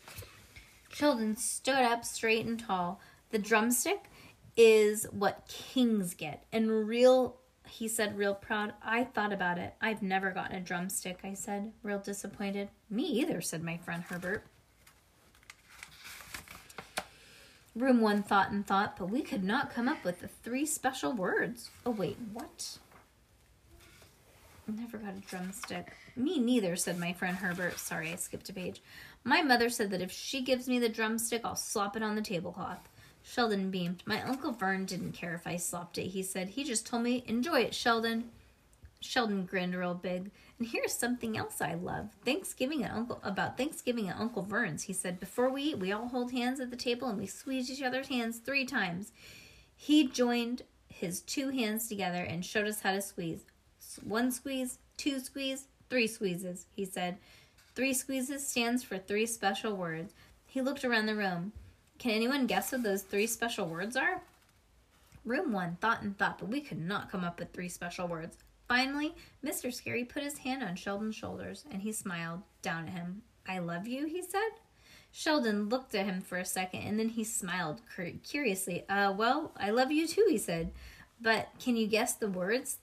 Sheldon 0.90 1.38
stood 1.38 1.76
up 1.76 2.04
straight 2.04 2.46
and 2.46 2.60
tall. 2.60 3.00
The 3.30 3.38
drumstick 3.40 4.10
is 4.58 5.06
what 5.12 5.48
kings 5.48 6.14
get. 6.16 6.44
And 6.52 6.88
real, 6.88 7.38
he 7.66 7.88
said, 7.88 8.18
real 8.18 8.34
proud. 8.34 8.74
I 8.84 9.06
thought 9.06 9.32
about 9.32 9.58
it. 9.58 9.76
I've 9.80 10.02
never 10.02 10.32
gotten 10.32 10.58
a 10.58 10.60
drumstick, 10.60 11.20
I 11.24 11.34
said, 11.34 11.72
real 11.84 12.00
disappointed. 12.00 12.70
Me 12.90 13.04
either, 13.04 13.42
said 13.42 13.64
my 13.64 13.78
friend 13.78 14.04
Herbert. 14.04 14.44
Room 17.74 18.02
one 18.02 18.22
thought 18.22 18.52
and 18.52 18.68
thought, 18.68 18.98
but 18.98 19.10
we 19.10 19.22
could 19.22 19.46
not 19.46 19.74
come 19.74 19.88
up 19.88 20.04
with 20.04 20.20
the 20.20 20.28
three 20.28 20.66
special 20.66 21.14
words. 21.14 21.70
Oh, 21.86 21.92
wait, 21.92 22.18
what? 22.34 22.80
Never 24.76 24.98
got 24.98 25.16
a 25.16 25.20
drumstick. 25.20 25.94
Me 26.16 26.40
neither, 26.40 26.76
said 26.76 26.98
my 26.98 27.14
friend 27.14 27.36
Herbert. 27.36 27.78
Sorry, 27.78 28.12
I 28.12 28.16
skipped 28.16 28.50
a 28.50 28.54
page. 28.54 28.82
My 29.24 29.42
mother 29.42 29.70
said 29.70 29.92
that 29.92 30.02
if 30.02 30.12
she 30.12 30.42
gives 30.42 30.68
me 30.68 30.80
the 30.80 30.90
drumstick, 30.90 31.42
I'll 31.44 31.56
slop 31.56 31.98
it 31.98 32.04
on 32.04 32.16
the 32.16 32.22
tablecloth. 32.22 32.90
Sheldon 33.24 33.70
beamed. 33.70 34.04
My 34.06 34.22
Uncle 34.24 34.52
Vern 34.52 34.86
didn't 34.86 35.12
care 35.12 35.36
if 35.36 35.46
I 35.46 35.58
slopped 35.58 35.98
it, 35.98 36.08
he 36.08 36.24
said. 36.24 36.50
He 36.50 36.64
just 36.64 36.86
told 36.86 37.04
me, 37.04 37.24
enjoy 37.28 37.62
it, 37.62 37.76
Sheldon. 37.76 38.32
Sheldon 39.00 39.46
grinned 39.46 39.76
real 39.76 39.94
big. 39.94 40.32
And 40.58 40.68
here's 40.68 40.94
something 40.94 41.38
else 41.38 41.60
I 41.60 41.74
love. 41.74 42.10
Thanksgiving 42.24 42.84
at 42.84 42.92
Uncle 42.92 43.20
about 43.24 43.58
Thanksgiving 43.58 44.10
at 44.10 44.20
Uncle 44.20 44.44
Vern's, 44.44 44.84
he 44.84 44.94
said. 44.94 45.20
Before 45.20 45.50
we 45.50 45.64
eat, 45.64 45.80
we 45.80 45.92
all 45.92 46.08
hold 46.08 46.32
hands 46.32 46.60
at 46.60 46.70
the 46.70 46.78
table 46.78 47.10
and 47.10 47.18
we 47.18 47.26
squeeze 47.26 47.70
each 47.70 47.82
other's 47.82 48.08
hands 48.08 48.38
three 48.38 48.66
times. 48.66 49.12
He 49.76 50.08
joined 50.08 50.64
his 50.88 51.22
two 51.22 51.50
hands 51.50 51.88
together 51.88 52.24
and 52.24 52.46
showed 52.46 52.68
us 52.68 52.82
how 52.82 52.92
to 52.92 53.02
squeeze. 53.02 53.44
One 54.04 54.32
squeeze, 54.32 54.80
two 54.98 55.20
squeeze, 55.20 55.68
three 55.90 56.08
squeezes, 56.08 56.66
he 56.76 56.86
said. 56.86 57.18
Three 57.76 57.94
squeezes 57.94 58.46
stands 58.46 58.84
for 58.84 58.98
three 58.98 59.26
special 59.26 59.76
words. 59.76 60.14
He 60.46 60.62
looked 60.62 60.84
around 60.84 61.06
the 61.06 61.16
room. 61.16 61.54
Can 61.98 62.12
anyone 62.12 62.48
guess 62.48 62.72
what 62.72 62.84
those 62.84 63.04
three 63.04 63.28
special 63.28 63.68
words 63.68 63.96
are? 63.96 64.22
Room 65.24 65.52
one 65.54 65.78
thought 65.80 66.02
and 66.02 66.18
thought, 66.18 66.40
but 66.40 66.50
we 66.50 66.62
could 66.62 66.80
not 66.80 67.12
come 67.12 67.24
up 67.24 67.40
with 67.40 67.54
three 67.54 67.70
special 67.70 68.08
words. 68.08 68.38
Finally, 68.68 69.14
Mr. 69.46 69.74
Scary 69.74 70.04
put 70.04 70.24
his 70.24 70.40
hand 70.40 70.64
on 70.64 70.76
Sheldon's 70.76 71.16
shoulders 71.16 71.66
and 71.72 71.82
he 71.82 71.92
smiled 71.92 72.42
down 72.62 72.88
at 72.88 72.94
him. 72.94 73.22
I 73.48 73.60
love 73.60 73.88
you, 73.88 74.08
he 74.08 74.22
said. 74.22 74.50
Sheldon 75.12 75.70
looked 75.70 75.94
at 75.94 76.06
him 76.06 76.22
for 76.22 76.38
a 76.38 76.46
second 76.46 76.82
and 76.82 76.98
then 76.98 77.10
he 77.10 77.24
smiled 77.24 77.82
curiously. 78.24 78.88
Uh, 78.88 79.12
well, 79.12 79.52
I 79.58 79.70
love 79.72 79.92
you 79.92 80.08
too, 80.08 80.26
he 80.30 80.38
said. 80.38 80.72
But 81.22 81.50
can 81.60 81.76
you 81.76 81.86
guess 81.86 82.14
the 82.14 82.30
words? 82.30 82.78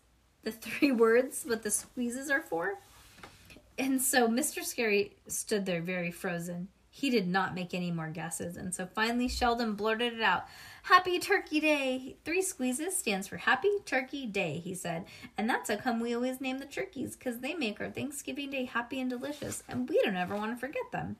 The 0.48 0.52
three 0.52 0.92
words, 1.06 1.44
what 1.46 1.62
the 1.62 1.70
squeezes 1.70 2.30
are 2.30 2.40
for? 2.40 2.78
And 3.76 4.00
so 4.00 4.28
Mr. 4.28 4.64
Scary 4.64 5.12
stood 5.26 5.66
there 5.66 5.82
very 5.82 6.10
frozen. 6.10 6.68
He 6.88 7.10
did 7.10 7.28
not 7.28 7.54
make 7.54 7.74
any 7.74 7.90
more 7.90 8.08
guesses, 8.08 8.56
and 8.56 8.74
so 8.74 8.86
finally 8.86 9.28
Sheldon 9.28 9.74
blurted 9.74 10.14
it 10.14 10.22
out. 10.22 10.46
Happy 10.84 11.18
Turkey 11.18 11.60
Day! 11.60 12.16
Three 12.24 12.40
squeezes 12.40 12.96
stands 12.96 13.28
for 13.28 13.36
Happy 13.36 13.68
Turkey 13.84 14.24
Day, 14.24 14.58
he 14.64 14.74
said. 14.74 15.04
And 15.36 15.50
that's 15.50 15.68
how 15.68 15.76
come 15.76 16.00
we 16.00 16.14
always 16.14 16.40
name 16.40 16.60
the 16.60 16.64
turkeys, 16.64 17.14
because 17.14 17.40
they 17.40 17.52
make 17.52 17.78
our 17.78 17.90
Thanksgiving 17.90 18.50
Day 18.50 18.64
happy 18.64 19.00
and 19.00 19.10
delicious, 19.10 19.62
and 19.68 19.86
we 19.86 20.00
don't 20.02 20.16
ever 20.16 20.34
want 20.34 20.52
to 20.52 20.58
forget 20.58 20.90
them. 20.92 21.16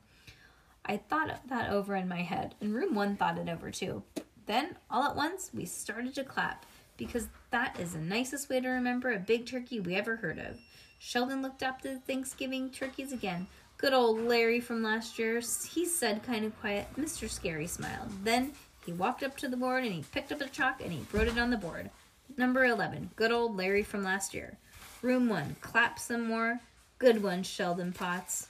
I 0.87 0.97
thought 0.97 1.47
that 1.49 1.71
over 1.71 1.95
in 1.95 2.09
my 2.09 2.23
head, 2.23 2.55
and 2.63 2.75
room 2.75 2.95
one 2.95 3.15
thought 3.15 3.37
it 3.37 3.51
over 3.51 3.71
too. 3.71 4.03
Then, 4.47 4.77
all 4.91 5.05
at 5.05 5.15
once, 5.17 5.51
we 5.53 5.67
started 5.67 6.15
to 6.15 6.25
clap, 6.25 6.65
because 6.99 7.29
that 7.51 7.81
is 7.81 7.95
the 7.95 8.01
nicest 8.01 8.51
way 8.51 8.61
to 8.61 8.69
remember 8.69 9.13
a 9.13 9.19
big 9.19 9.47
turkey 9.47 9.81
we 9.81 9.95
ever 9.95 10.17
heard 10.17 10.39
of. 10.39 10.59
Sheldon 10.99 11.41
looked 11.41 11.63
up 11.63 11.81
the 11.81 12.01
Thanksgiving 12.01 12.71
turkeys 12.71 13.13
again. 13.13 13.47
Good 13.79 13.95
old 13.95 14.21
Larry 14.21 14.61
from 14.61 14.83
last 14.83 15.19
year, 15.19 15.41
he 15.71 15.87
said 15.87 16.25
kind 16.25 16.45
of 16.45 16.59
quiet. 16.61 16.89
Mr. 16.99 17.31
Scary 17.31 17.69
smiled. 17.69 18.11
Then 18.25 18.53
he 18.85 18.93
walked 18.93 19.23
up 19.23 19.37
to 19.39 19.49
the 19.49 19.57
board 19.57 19.85
and 19.85 19.95
he 19.95 20.05
picked 20.13 20.33
up 20.33 20.41
the 20.41 20.49
chalk 20.49 20.81
and 20.83 20.93
he 20.93 21.07
wrote 21.13 21.29
it 21.29 21.39
on 21.39 21.51
the 21.51 21.57
board. 21.57 21.89
Number 22.37 22.65
11, 22.65 23.11
good 23.17 23.33
old 23.33 23.57
Larry 23.57 23.85
from 23.85 24.03
last 24.03 24.35
year. 24.35 24.59
Room 25.01 25.29
1, 25.29 25.57
clap 25.61 25.99
some 25.99 26.27
more. 26.27 26.61
Good 26.99 27.23
one, 27.23 27.45
Sheldon 27.45 27.93
Potts. 27.93 28.49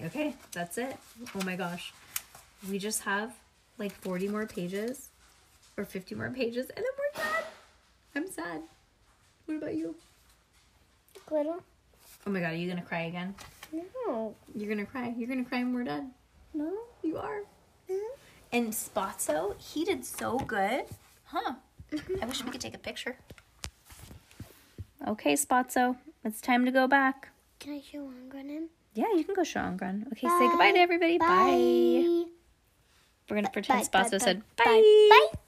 Okay, 0.00 0.36
that's 0.52 0.78
it. 0.78 0.96
Oh 1.34 1.44
my 1.44 1.56
gosh. 1.56 1.92
We 2.70 2.78
just 2.78 3.02
have 3.02 3.34
like 3.78 3.92
40 3.92 4.28
more 4.28 4.46
pages 4.46 5.08
or 5.76 5.84
50 5.84 6.14
more 6.14 6.30
pages 6.30 6.70
and 6.70 6.78
then 6.78 6.84
we're 6.98 7.22
done. 7.22 7.44
I'm 8.14 8.30
sad. 8.30 8.62
What 9.46 9.56
about 9.56 9.74
you? 9.74 9.94
Little. 11.30 11.62
Oh 12.26 12.30
my 12.30 12.40
god, 12.40 12.52
are 12.52 12.56
you 12.56 12.68
gonna 12.68 12.82
cry 12.82 13.02
again? 13.02 13.34
No. 13.72 14.34
You're 14.54 14.68
gonna 14.68 14.86
cry. 14.86 15.14
You're 15.16 15.28
gonna 15.28 15.44
cry 15.44 15.58
when 15.58 15.74
we're 15.74 15.84
done. 15.84 16.10
No. 16.54 16.72
You 17.02 17.16
are. 17.16 17.40
Mm-hmm. 17.90 18.14
And 18.52 18.68
Spotso, 18.72 19.58
he 19.58 19.84
did 19.84 20.04
so 20.04 20.38
good. 20.38 20.84
Huh. 21.24 21.54
I 22.20 22.26
wish 22.26 22.44
we 22.44 22.50
could 22.50 22.60
take 22.60 22.74
a 22.74 22.78
picture. 22.78 23.16
Okay, 25.08 25.32
Spotso, 25.34 25.96
it's 26.24 26.40
time 26.40 26.64
to 26.64 26.70
go 26.70 26.86
back. 26.86 27.30
Can 27.58 27.72
I 27.72 27.80
show 27.80 28.08
Angren 28.08 28.48
in? 28.50 28.68
Yeah, 28.94 29.06
you 29.16 29.24
can 29.24 29.34
go 29.34 29.42
show 29.42 29.60
Angren. 29.60 30.06
Okay, 30.12 30.28
say 30.28 30.48
goodbye 30.48 30.72
to 30.72 30.78
everybody. 30.78 31.18
Bye. 31.18 31.26
Bye. 31.26 32.24
We're 33.28 33.36
gonna 33.36 33.50
pretend 33.50 33.90
Bye, 33.90 34.02
bye, 34.02 34.08
Spotso 34.08 34.10
bye, 34.12 34.18
said 34.18 34.42
bye, 34.56 34.64
bye. 34.64 35.08
bye. 35.32 35.38